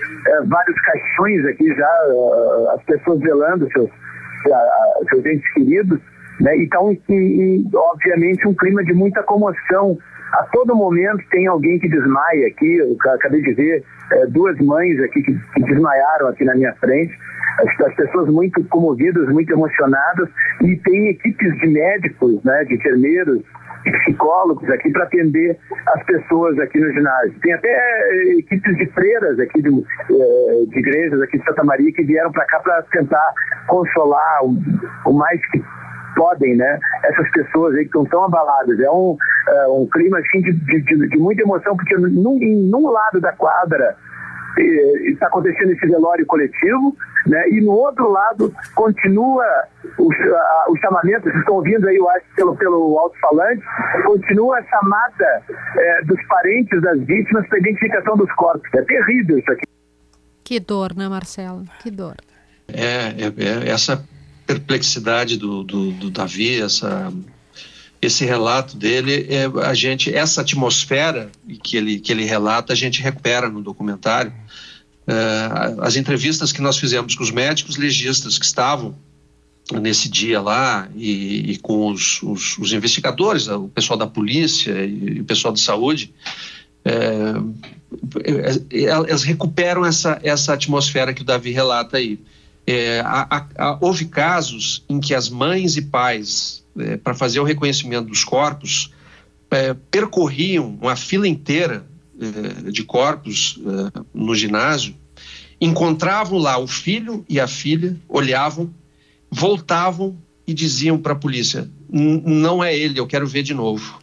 [0.46, 1.90] vários caixões aqui já,
[2.74, 3.90] as pessoas velando seus
[5.08, 6.00] seus entes queridos.
[6.40, 6.56] Né?
[6.58, 9.98] Então, e, e, obviamente, um clima de muita comoção.
[10.32, 12.76] A todo momento tem alguém que desmaia aqui.
[12.76, 17.12] Eu acabei de ver é, duas mães aqui que, que, desmaiaram aqui na minha frente.
[17.58, 20.28] As, as, pessoas muito comovidas, muito emocionadas.
[20.62, 23.42] E tem equipes de médicos, né, de enfermeiros,
[23.90, 27.34] psicólogos aqui para atender as pessoas aqui no ginásio.
[27.42, 31.92] Tem até eh, equipes de freiras aqui de, eh, de igrejas aqui de Santa Maria
[31.92, 33.32] que vieram para cá para tentar
[33.66, 34.56] consolar o,
[35.06, 35.62] o mais que
[36.14, 36.78] podem, né?
[37.04, 38.78] Essas pessoas aí que estão tão abaladas.
[38.78, 39.16] É um,
[39.48, 43.32] é um clima assim de, de, de, muita emoção, porque num, em num lado da
[43.32, 43.96] quadra
[45.04, 46.94] está acontecendo esse velório coletivo,
[47.26, 47.48] né?
[47.50, 49.44] E no outro lado continua
[49.98, 53.62] os, uh, os chamamentos, vocês estão ouvindo aí, eu acho, pelo, pelo alto-falante,
[54.04, 58.68] continua a chamada uh, dos parentes das vítimas para identificação dos corpos.
[58.74, 59.62] É terrível isso aqui.
[60.44, 61.64] Que dor, né, Marcelo?
[61.80, 62.16] Que dor.
[62.68, 64.04] É, é, é essa
[64.52, 67.12] perplexidade do, do, do Davi, essa,
[68.00, 71.30] esse relato dele, é, a gente, essa atmosfera
[71.62, 74.32] que ele, que ele relata, a gente recupera no documentário.
[75.06, 75.14] É,
[75.80, 78.94] as entrevistas que nós fizemos com os médicos legistas que estavam
[79.80, 85.20] nesse dia lá e, e com os, os, os, investigadores, o pessoal da polícia e
[85.20, 86.12] o pessoal de saúde,
[86.84, 86.92] é,
[88.24, 92.18] é elas recuperam essa, essa atmosfera que o Davi relata aí.
[92.66, 97.44] É, a, a, houve casos em que as mães e pais, é, para fazer o
[97.44, 98.92] reconhecimento dos corpos,
[99.50, 101.84] é, percorriam uma fila inteira
[102.20, 104.94] é, de corpos é, no ginásio
[105.62, 108.74] encontravam lá o filho e a filha, olhavam,
[109.30, 114.00] voltavam e diziam para a polícia: não é ele, eu quero ver de novo.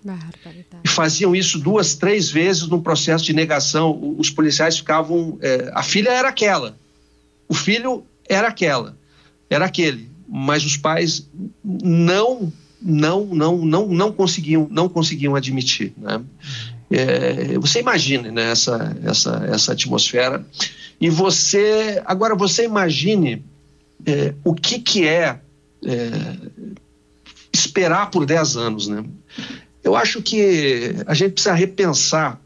[0.81, 4.15] E faziam isso duas, três vezes no processo de negação.
[4.17, 5.37] Os policiais ficavam.
[5.41, 6.77] É, a filha era aquela,
[7.49, 8.95] o filho era aquela,
[9.49, 11.27] era aquele, mas os pais
[11.63, 15.91] não, não, não, não, não conseguiam, não conseguiam admitir.
[15.97, 16.21] Né?
[16.91, 20.45] É, você imagine né, essa, essa, essa atmosfera
[21.01, 23.43] e você agora você imagine
[24.05, 25.39] é, o que que é
[25.83, 26.11] é,
[27.51, 28.87] esperar por 10 anos.
[28.87, 29.03] Né?
[29.83, 32.39] Eu acho que a gente precisa repensar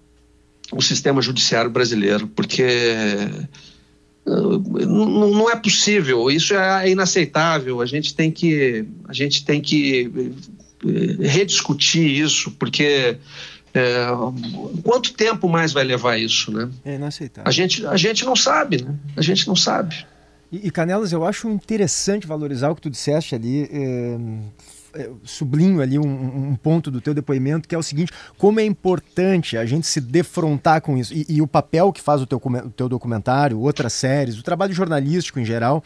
[0.71, 2.67] o sistema judiciário brasileiro, porque
[4.25, 7.81] não é possível, isso é inaceitável.
[7.81, 10.33] A gente tem que, a gente tem que
[10.86, 13.17] eh, rediscutir isso, porque
[13.73, 14.05] é,
[14.83, 16.69] quanto tempo mais vai levar isso, né?
[16.86, 17.49] É inaceitável.
[17.49, 18.95] A gente, a gente não sabe, né?
[19.17, 20.05] A gente não sabe.
[20.51, 23.67] E, Canelas, eu acho interessante valorizar o que tu disseste ali.
[23.71, 24.17] É,
[25.23, 29.58] sublinho ali um, um, ponto do teu depoimento, que é o seguinte: como é importante
[29.58, 31.13] a gente se defrontar com isso.
[31.13, 34.73] E, e o papel que faz o teu, o teu documentário, outras séries, o trabalho
[34.73, 35.84] jornalístico em geral,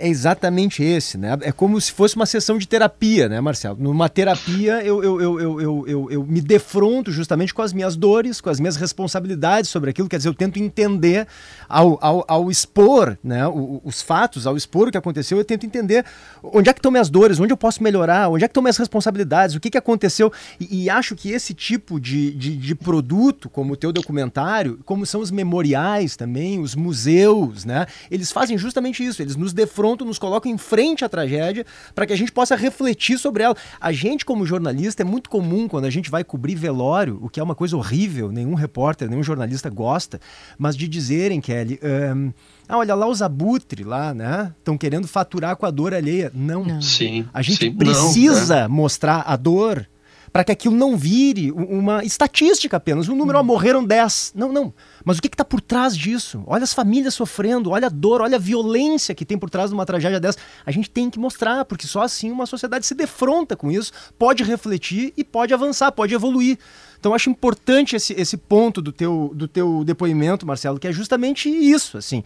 [0.00, 1.36] é exatamente esse, né?
[1.42, 3.76] É como se fosse uma sessão de terapia, né, Marcelo?
[3.78, 8.40] Numa terapia eu, eu, eu, eu, eu, eu, me defronto justamente com as minhas dores,
[8.40, 11.26] com as minhas responsabilidades sobre aquilo, quer dizer, eu tento entender
[11.68, 13.42] ao, ao, ao expor né,
[13.84, 16.04] os fatos, ao expor o que aconteceu, eu tento entender
[16.42, 18.78] onde é que estão minhas dores, onde eu posso melhorar, onde é que estão minhas
[18.78, 20.32] responsabilidades, o que, que aconteceu.
[20.58, 25.04] E, e acho que esse tipo de, de, de produto, como o teu documentário, como
[25.04, 27.86] são os memoriais também, os museus, né?
[28.10, 32.06] Eles fazem justamente isso, eles nos defrontam pronto, nos coloca em frente à tragédia para
[32.06, 33.56] que a gente possa refletir sobre ela.
[33.80, 37.40] A gente, como jornalista, é muito comum quando a gente vai cobrir velório, o que
[37.40, 40.20] é uma coisa horrível, nenhum repórter, nenhum jornalista gosta,
[40.58, 41.80] mas de dizerem, Kelly.
[41.82, 42.32] Um,
[42.68, 44.52] ah, olha lá os abutres lá, né?
[44.58, 46.30] Estão querendo faturar com a dor alheia.
[46.32, 46.64] Não.
[46.64, 46.80] não.
[46.80, 47.26] Sim.
[47.32, 49.86] A gente sim, precisa não, mostrar a dor
[50.32, 53.08] para que aquilo não vire uma estatística apenas.
[53.08, 53.44] Um número, hum.
[53.44, 54.32] morreram 10.
[54.34, 54.72] Não, não.
[55.04, 56.42] Mas o que está por trás disso?
[56.46, 59.74] Olha as famílias sofrendo, olha a dor, olha a violência que tem por trás de
[59.74, 60.38] uma tragédia dessa.
[60.64, 64.44] A gente tem que mostrar, porque só assim uma sociedade se defronta com isso, pode
[64.44, 66.58] refletir e pode avançar, pode evoluir.
[66.98, 71.48] Então acho importante esse, esse ponto do teu, do teu depoimento, Marcelo, que é justamente
[71.48, 72.22] isso, assim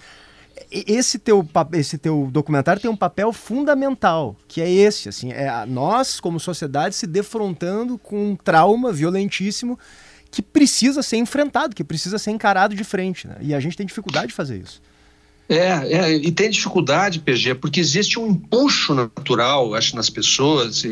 [0.71, 6.21] esse teu, esse teu documentário tem um papel fundamental, que é esse, assim, é nós,
[6.21, 9.79] como sociedade, se defrontando com um trauma violentíssimo
[10.31, 13.27] que precisa ser enfrentado, que precisa ser encarado de frente.
[13.29, 13.37] Né?
[13.41, 14.83] E a gente tem dificuldade de fazer isso.
[15.49, 15.59] É,
[15.93, 20.83] é, e tem dificuldade, PG, porque existe um empuxo natural, acho, nas pessoas,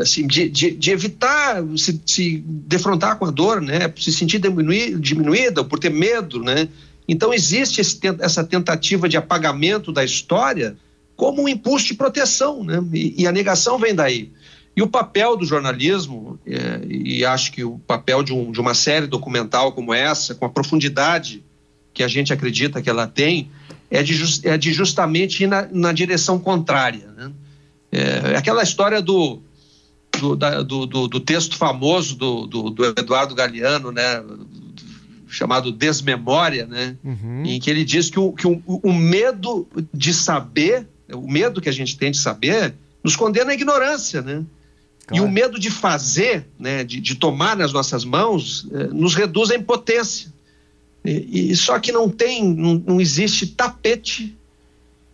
[0.00, 3.90] assim, de, de, de evitar se, se, defrontar com a dor, né?
[3.98, 6.68] Se sentir diminuir, diminuída por ter medo, né?
[7.08, 10.76] Então existe esse, essa tentativa de apagamento da história
[11.14, 12.82] como um impulso de proteção, né?
[12.92, 14.30] E, e a negação vem daí.
[14.76, 18.74] E o papel do jornalismo, é, e acho que o papel de, um, de, uma
[18.74, 21.42] série documental como essa, com a profundidade
[21.94, 23.50] que a gente acredita que ela tem,
[23.90, 27.08] é de, just, é de justamente ir na, na direção contrária.
[27.16, 27.32] Né?
[27.90, 29.40] É, aquela história do,
[30.20, 34.22] do, da, do, do, texto famoso do, do, Eduardo Galeano, né?
[35.28, 36.96] Chamado Desmemória, né?
[37.04, 37.44] Uhum.
[37.44, 41.68] em que ele diz que, o, que o, o medo de saber, o medo que
[41.68, 44.44] a gente tem de saber, nos condena à ignorância, né?
[45.06, 45.24] Claro.
[45.24, 49.52] E o medo de fazer, né, de, de tomar nas nossas mãos, eh, nos reduz
[49.52, 50.32] à impotência.
[51.04, 54.36] E, e, só que não tem, não, não existe tapete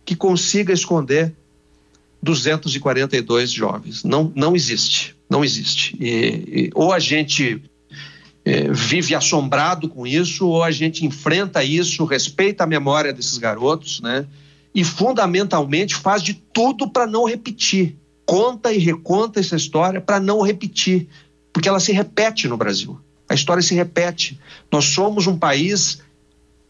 [0.03, 1.31] que consiga esconder
[2.23, 4.03] 242 jovens.
[4.03, 5.95] Não, não existe, não existe.
[5.99, 7.61] E, e, ou a gente
[8.45, 14.01] é, vive assombrado com isso, ou a gente enfrenta isso, respeita a memória desses garotos,
[14.01, 14.25] né?
[14.75, 20.41] E fundamentalmente faz de tudo para não repetir conta e reconta essa história para não
[20.41, 21.07] repetir,
[21.51, 22.99] porque ela se repete no Brasil.
[23.27, 24.39] A história se repete.
[24.71, 26.01] Nós somos um país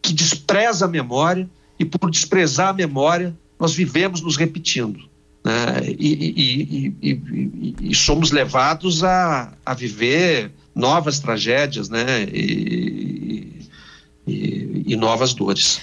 [0.01, 1.49] que despreza a memória
[1.79, 4.99] e por desprezar a memória nós vivemos nos repetindo.
[5.43, 5.95] Né?
[5.97, 12.23] E, e, e, e, somos levados a, a viver novas tragédias né?
[12.31, 13.43] e
[14.95, 15.81] novas dores.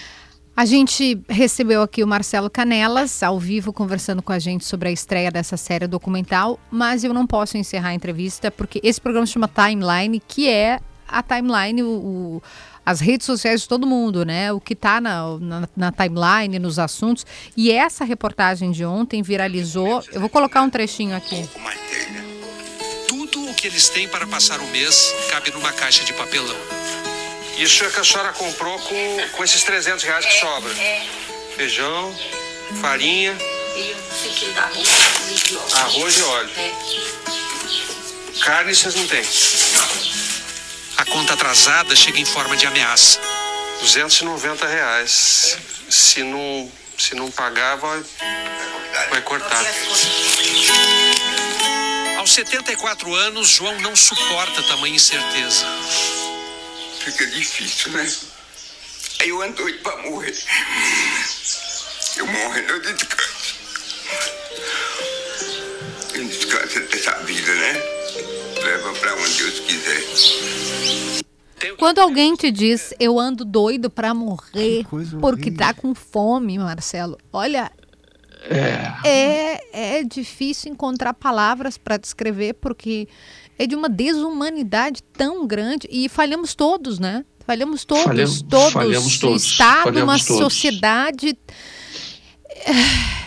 [0.57, 4.93] A gente recebeu aqui o Marcelo Canelas, ao vivo, conversando com a gente sobre a
[4.93, 9.33] estreia dessa série documental, mas eu não posso encerrar a entrevista porque esse programa se
[9.33, 12.43] chama Timeline, que é a timeline, o, o
[12.85, 14.53] as redes sociais de todo mundo, né?
[14.53, 17.27] O que está na, na, na, timeline, nos assuntos.
[17.57, 20.03] E essa reportagem de ontem viralizou.
[20.13, 21.47] Eu vou colocar um trechinho aqui.
[21.47, 22.30] Tudo o
[23.61, 26.57] que eles têm para passar o mês cabe numa caixa de papelão.
[27.59, 30.73] Isso é que a senhora comprou com, com esses 300 reais que sobra.
[30.73, 31.07] É.
[31.57, 32.19] feijão,
[32.81, 33.37] farinha,
[33.77, 33.95] e
[35.57, 35.75] óleo.
[35.75, 36.51] arroz e óleo.
[36.57, 38.41] É.
[38.41, 39.25] Carne vocês não têm.
[40.97, 43.21] A conta atrasada chega em forma de ameaça.
[43.83, 45.59] 290 reais.
[45.91, 48.03] Se não, se não pagar, vai,
[49.11, 49.63] vai cortar.
[52.31, 55.67] Aos 74 anos, João não suporta tamanha incerteza.
[57.01, 58.09] Fica difícil, né?
[59.19, 60.39] Aí eu ando doido pra morrer.
[62.17, 63.57] Eu morrendo de descanso.
[66.15, 67.73] Eu descanso dessa vida, né?
[68.63, 70.05] Leva pra onde Deus quiser.
[71.79, 74.87] Quando alguém te diz eu ando doido pra morrer
[75.21, 77.73] porque tá com fome, Marcelo, olha.
[79.05, 83.07] É, é difícil encontrar palavras para descrever porque
[83.59, 87.25] é de uma desumanidade tão grande e falhamos todos, né?
[87.47, 88.73] Falhamos todos, Falhamos- todos.
[88.73, 90.37] falhamos todos, Está falhamos numa todos.
[90.55, 91.37] sociedade
[92.67, 93.20] é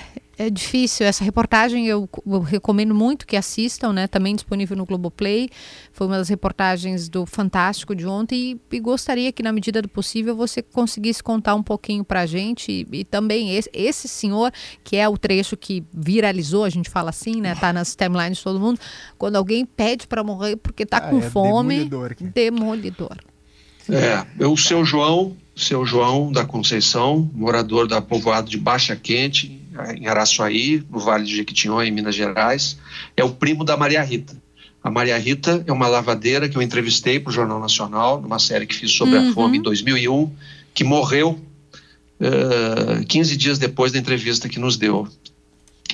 [0.49, 1.05] difícil.
[1.05, 4.07] Essa reportagem eu, eu recomendo muito que assistam, né?
[4.07, 5.47] Também disponível no Globoplay.
[5.91, 9.87] Foi uma das reportagens do Fantástico de ontem e, e gostaria que, na medida do
[9.87, 12.71] possível, você conseguisse contar um pouquinho pra gente.
[12.91, 14.51] E, e também esse, esse senhor,
[14.83, 17.53] que é o trecho que viralizou, a gente fala assim, né?
[17.53, 18.79] Tá nas timelines de todo mundo.
[19.19, 21.75] Quando alguém pede pra morrer porque tá Ah, com é fome.
[21.75, 22.23] demolidor aqui.
[22.23, 23.17] Demolidor.
[23.89, 29.61] É, eu, o seu João, seu João da Conceição, morador da povoado de Baixa Quente,
[29.97, 32.77] em Araçuaí, no Vale de Jequitinhonha, em Minas Gerais,
[33.15, 34.35] é o primo da Maria Rita.
[34.83, 38.65] A Maria Rita é uma lavadeira que eu entrevistei para o Jornal Nacional, numa série
[38.65, 39.29] que fiz sobre Uhum.
[39.29, 40.29] a fome em 2001,
[40.73, 41.39] que morreu
[42.19, 45.07] eh, 15 dias depois da entrevista que nos deu.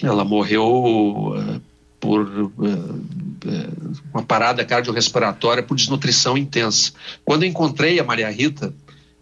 [0.02, 1.60] Ela morreu eh,
[2.00, 3.70] por eh,
[4.14, 6.92] uma parada cardiorrespiratória por desnutrição intensa.
[7.24, 8.74] Quando eu encontrei a Maria Rita,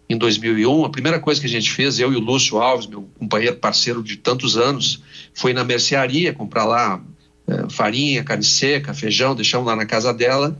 [0.08, 3.08] em 2001, a primeira coisa que a gente fez, eu e o Lúcio Alves, meu
[3.18, 5.02] companheiro parceiro de tantos anos,
[5.34, 7.00] foi na mercearia comprar lá
[7.46, 10.58] eh, farinha, carne seca, feijão, deixamos lá na casa dela.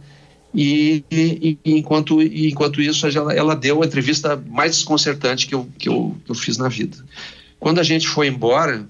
[0.54, 5.68] E, e- e enquanto, enquanto isso, ela, ela deu a entrevista mais desconcertante que eu,
[5.78, 6.96] que, eu, que eu fiz na vida.
[7.58, 8.86] Quando a gente foi embora,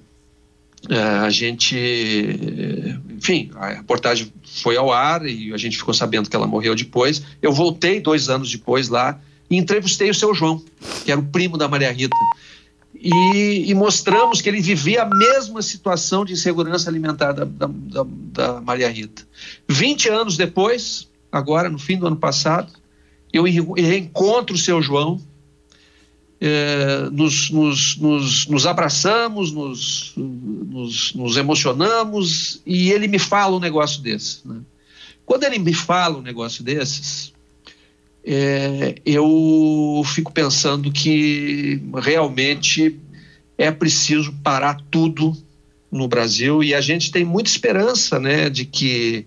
[0.90, 6.28] eh, a gente, eh, enfim, a reportagem foi ao ar e a gente ficou sabendo
[6.28, 7.22] que ela morreu depois.
[7.40, 9.20] Eu voltei dois anos depois lá
[9.50, 10.62] e entrevistei o seu João,
[11.04, 12.16] que era o primo da Maria Rita.
[13.00, 18.06] E, e mostramos que ele vivia a mesma situação de insegurança alimentar da, da, da-
[18.06, 19.22] da Maria Rita.
[19.68, 22.72] 20 anos depois, agora no fim do ano passado,
[23.32, 25.20] eu re- reencontro o seu João,
[26.40, 34.40] eh, nos, nos, nos, nos abraçamos, nos emocionamos e ele me fala um negócio desse.
[34.46, 34.60] né?
[35.26, 37.32] Quando ele me fala um negócio desses,
[38.30, 42.94] é, eu fico pensando que realmente
[43.56, 45.34] é preciso parar tudo
[45.90, 49.24] no Brasil e a gente tem muita esperança né, de que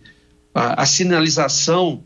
[0.53, 2.03] a, a sinalização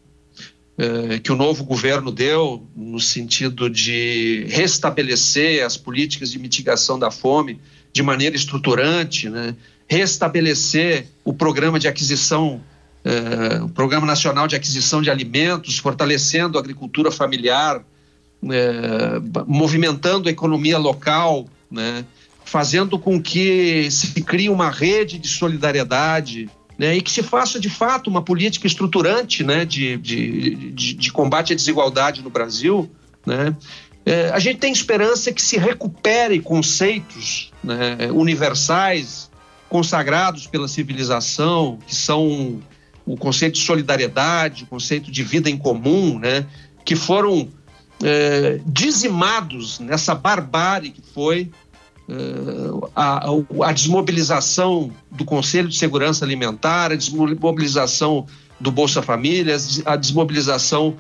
[0.78, 7.12] eh, que o novo governo deu no sentido de restabelecer as políticas de mitigação da
[7.12, 7.60] fome
[7.92, 9.54] de maneira estruturante, né,
[9.86, 12.62] restabelecer o programa de aquisição
[13.06, 17.84] eh, o Programa Nacional de Aquisição de Alimentos, fortalecendo a agricultura familiar,
[19.22, 22.06] ba- movimentando a economia local, né,
[22.44, 27.70] fazendo com que se crie uma rede de solidariedade né, e que se faça de
[27.70, 32.90] fato uma política estruturante né, de, de, de, de combate à desigualdade no Brasil.
[33.26, 33.56] Né.
[34.06, 39.32] Eh, a gente tem esperança que se recupere conceitos né, universais
[39.68, 42.60] consagrados pela civilização, que são
[43.06, 46.46] o conceito de solidariedade, o conceito de vida em comum, né,
[46.84, 47.48] que foram
[48.04, 51.52] eh, dizimados nessa barbárie que foi
[52.10, 52.14] eh,
[52.96, 53.26] a,
[53.64, 58.26] a desmobilização do Conselho de Segurança Alimentar, a desmobilização
[58.60, 60.96] do Bolsa Família, a desmobilização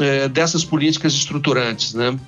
[0.00, 2.18] eh, dessas políticas estruturantes, né?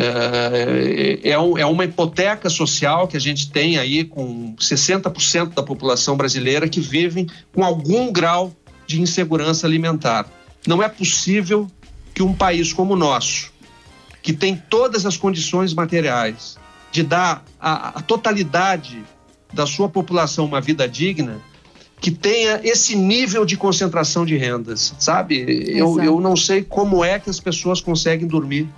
[0.00, 5.62] É, é, um- é uma hipoteca social que a gente tem aí com 60% da
[5.62, 8.52] população brasileira que vivem com algum grau
[8.88, 10.26] de insegurança alimentar.
[10.66, 11.70] Não é possível
[12.14, 13.52] que um país como o nosso,
[14.22, 16.56] que tem todas as condições materiais
[16.90, 19.04] de dar a, a totalidade
[19.52, 21.38] da sua população uma vida digna,
[22.00, 25.44] que tenha esse nível de concentração de rendas, sabe?
[25.68, 28.68] Eu, eu não sei como é que as pessoas conseguem dormir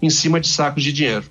[0.00, 1.24] em cima de sacos de dinheiro.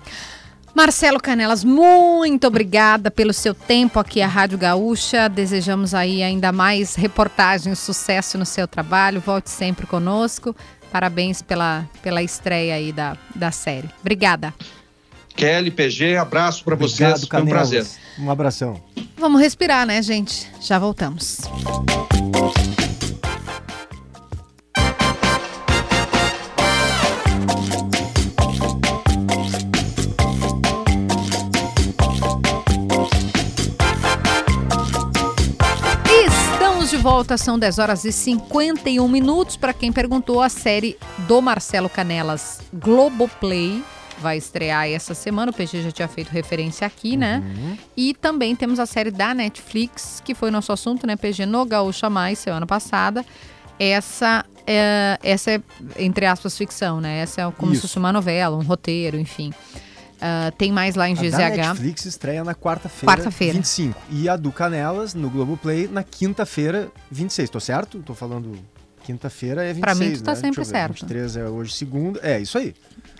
[0.74, 5.28] Marcelo Canelas, muito obrigada pelo seu tempo aqui à Rádio Gaúcha.
[5.28, 9.20] Desejamos aí ainda mais reportagens, sucesso no seu trabalho.
[9.20, 10.56] Volte sempre conosco.
[10.90, 13.88] Parabéns pela, pela estreia aí da, da série.
[14.00, 14.54] Obrigada.
[15.36, 17.00] Kelly, PG, abraço para vocês.
[17.00, 17.68] Obrigado, Foi um Canelas.
[17.70, 17.86] prazer.
[18.18, 18.82] Um abração.
[19.16, 20.50] Vamos respirar, né, gente?
[20.60, 21.38] Já voltamos.
[37.02, 39.56] Volta, são 10 horas e 51 minutos.
[39.56, 40.96] Para quem perguntou, a série
[41.26, 43.82] do Marcelo Canelas Globoplay
[44.20, 45.50] vai estrear essa semana.
[45.50, 47.42] O PG já tinha feito referência aqui, né?
[47.96, 52.08] E também temos a série da Netflix, que foi nosso assunto, né, PG, no Gaúcha
[52.08, 53.26] Mais, semana passada.
[53.80, 55.60] Essa é, essa é,
[55.98, 57.18] entre aspas, ficção, né?
[57.18, 57.88] Essa é como se Isso.
[57.88, 59.52] fosse uma novela, um roteiro, enfim.
[60.24, 61.36] Ah, tem mais lá em A GZH.
[61.56, 63.54] Netflix estreia na quarta-feira, Quarta-feira.
[63.54, 64.00] 25.
[64.08, 67.50] E a do Canelas, no Globoplay, na quinta-feira, 26.
[67.50, 67.98] Tô certo?
[68.06, 68.56] Tô falando
[69.02, 70.40] quinta-feira é 26, Pra mim, tu tá né?
[70.40, 70.92] sempre certo.
[70.92, 72.20] 23 é hoje segunda.
[72.22, 72.72] É, isso aí.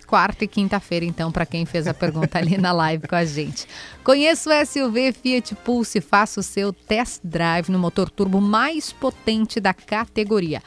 [0.07, 3.67] quarta e quinta-feira, então, para quem fez a pergunta ali na live com a gente.
[4.01, 8.93] Conheça o SUV Fiat Pulse e faça o seu test drive no motor turbo mais
[8.93, 10.61] potente da categoria.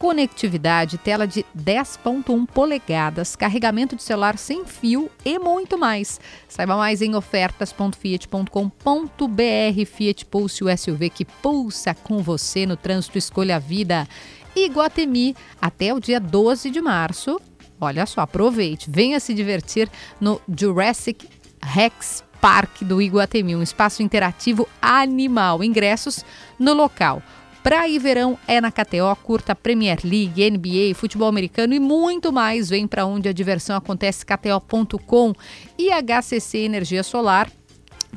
[0.00, 6.18] Conectividade, tela de 10.1 polegadas, carregamento de celular sem fio e muito mais.
[6.48, 9.86] Saiba mais em ofertas.fiat.com.br.
[9.86, 14.08] Fiat Pulse, o SUV que pulsa com você no trânsito Escolha a Vida.
[14.56, 17.38] Iguatemi, até o dia 12 de março,
[17.78, 19.88] Olha só, aproveite, venha se divertir
[20.20, 21.26] no Jurassic
[21.62, 25.64] Rex Park do Iguatemi, um espaço interativo animal.
[25.64, 26.22] Ingressos
[26.58, 27.22] no local.
[27.62, 32.70] Praia e verão é na KTO, curta Premier League, NBA, futebol americano e muito mais.
[32.70, 35.34] Vem para onde a diversão acontece, kto.com
[35.78, 37.50] e HCC Energia Solar.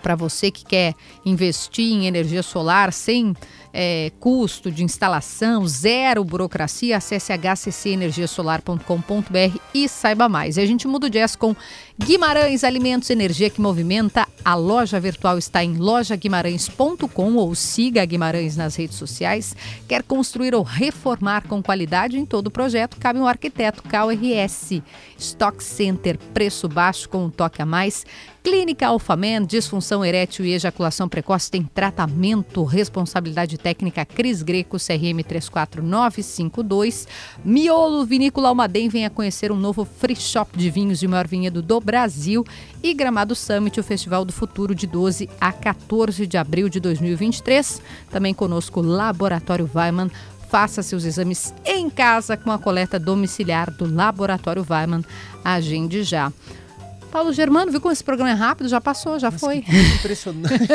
[0.01, 3.35] Para você que quer investir em energia solar sem
[3.71, 10.57] é, custo de instalação, zero burocracia, acesse hccenergiasolar.com.br e saiba mais.
[10.57, 11.55] E a gente muda o jazz com
[11.95, 14.27] Guimarães Alimentos Energia que Movimenta.
[14.43, 19.55] A loja virtual está em lojaguimarães.com ou siga Guimarães nas redes sociais.
[19.87, 22.97] Quer construir ou reformar com qualidade em todo o projeto?
[22.97, 24.81] Cabe um arquiteto KRS.
[25.17, 28.03] Stock Center, preço baixo com um toque a mais.
[28.43, 37.07] Clínica Alfamen, disfunção erétil e ejaculação precoce tem tratamento, responsabilidade técnica Cris Greco, CRM 34952.
[37.45, 41.79] Miolo Vinícola Almaden venha conhecer um novo free shop de vinhos de maior vinhedo do
[41.83, 42.45] Brasil.
[42.81, 47.81] E Gramado Summit, o Festival do Futuro, de 12 a 14 de abril de 2023.
[48.09, 50.09] Também conosco o Laboratório Weiman.
[50.49, 55.03] Faça seus exames em casa com a coleta domiciliar do Laboratório Weiman.
[55.43, 56.31] Agende já.
[57.13, 58.67] Paulo Germano, viu como esse programa é rápido?
[58.67, 59.63] Já passou, já foi.
[59.99, 60.51] Impressionante.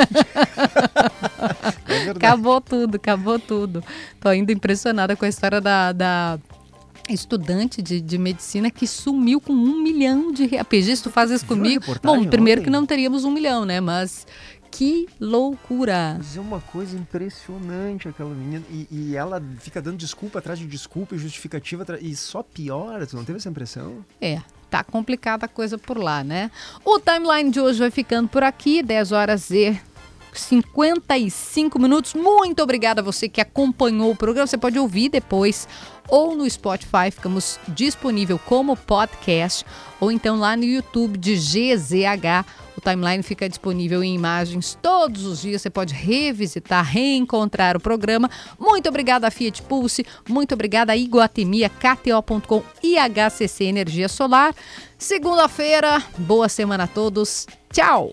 [1.88, 2.10] é.
[2.10, 3.82] Acabou tudo, acabou tudo.
[4.20, 6.38] Tô ainda impressionada com a história da, da
[7.08, 10.66] estudante de, de medicina que sumiu com um milhão de reais.
[10.68, 11.84] PG, tu faz isso comigo...
[12.02, 12.64] Bom, primeiro ontem?
[12.64, 13.80] que não teríamos um milhão, né?
[13.80, 14.26] Mas
[14.70, 16.16] que loucura.
[16.18, 18.62] Mas é uma coisa impressionante aquela menina.
[18.70, 21.82] E, e ela fica dando desculpa atrás de desculpa e justificativa.
[21.82, 23.06] atra- E só piora.
[23.06, 24.04] Tu não teve essa impressão?
[24.20, 24.40] É,
[24.70, 26.50] tá complicada a coisa por lá, né?
[26.84, 29.78] O timeline de hoje vai ficando por aqui, 10 horas e
[30.38, 32.14] 55 minutos.
[32.14, 34.46] Muito obrigada a você que acompanhou o programa.
[34.46, 35.66] Você pode ouvir depois
[36.08, 39.64] ou no Spotify, ficamos disponível como podcast,
[40.00, 42.46] ou então lá no YouTube de GZH.
[42.76, 45.60] O timeline fica disponível em imagens todos os dias.
[45.60, 48.30] Você pode revisitar, reencontrar o programa.
[48.58, 54.54] Muito obrigada a Fiat Pulse, muito obrigada a Iguatemi, a KTO.com e HCC Energia Solar.
[54.96, 57.46] Segunda-feira, boa semana a todos.
[57.72, 58.12] Tchau!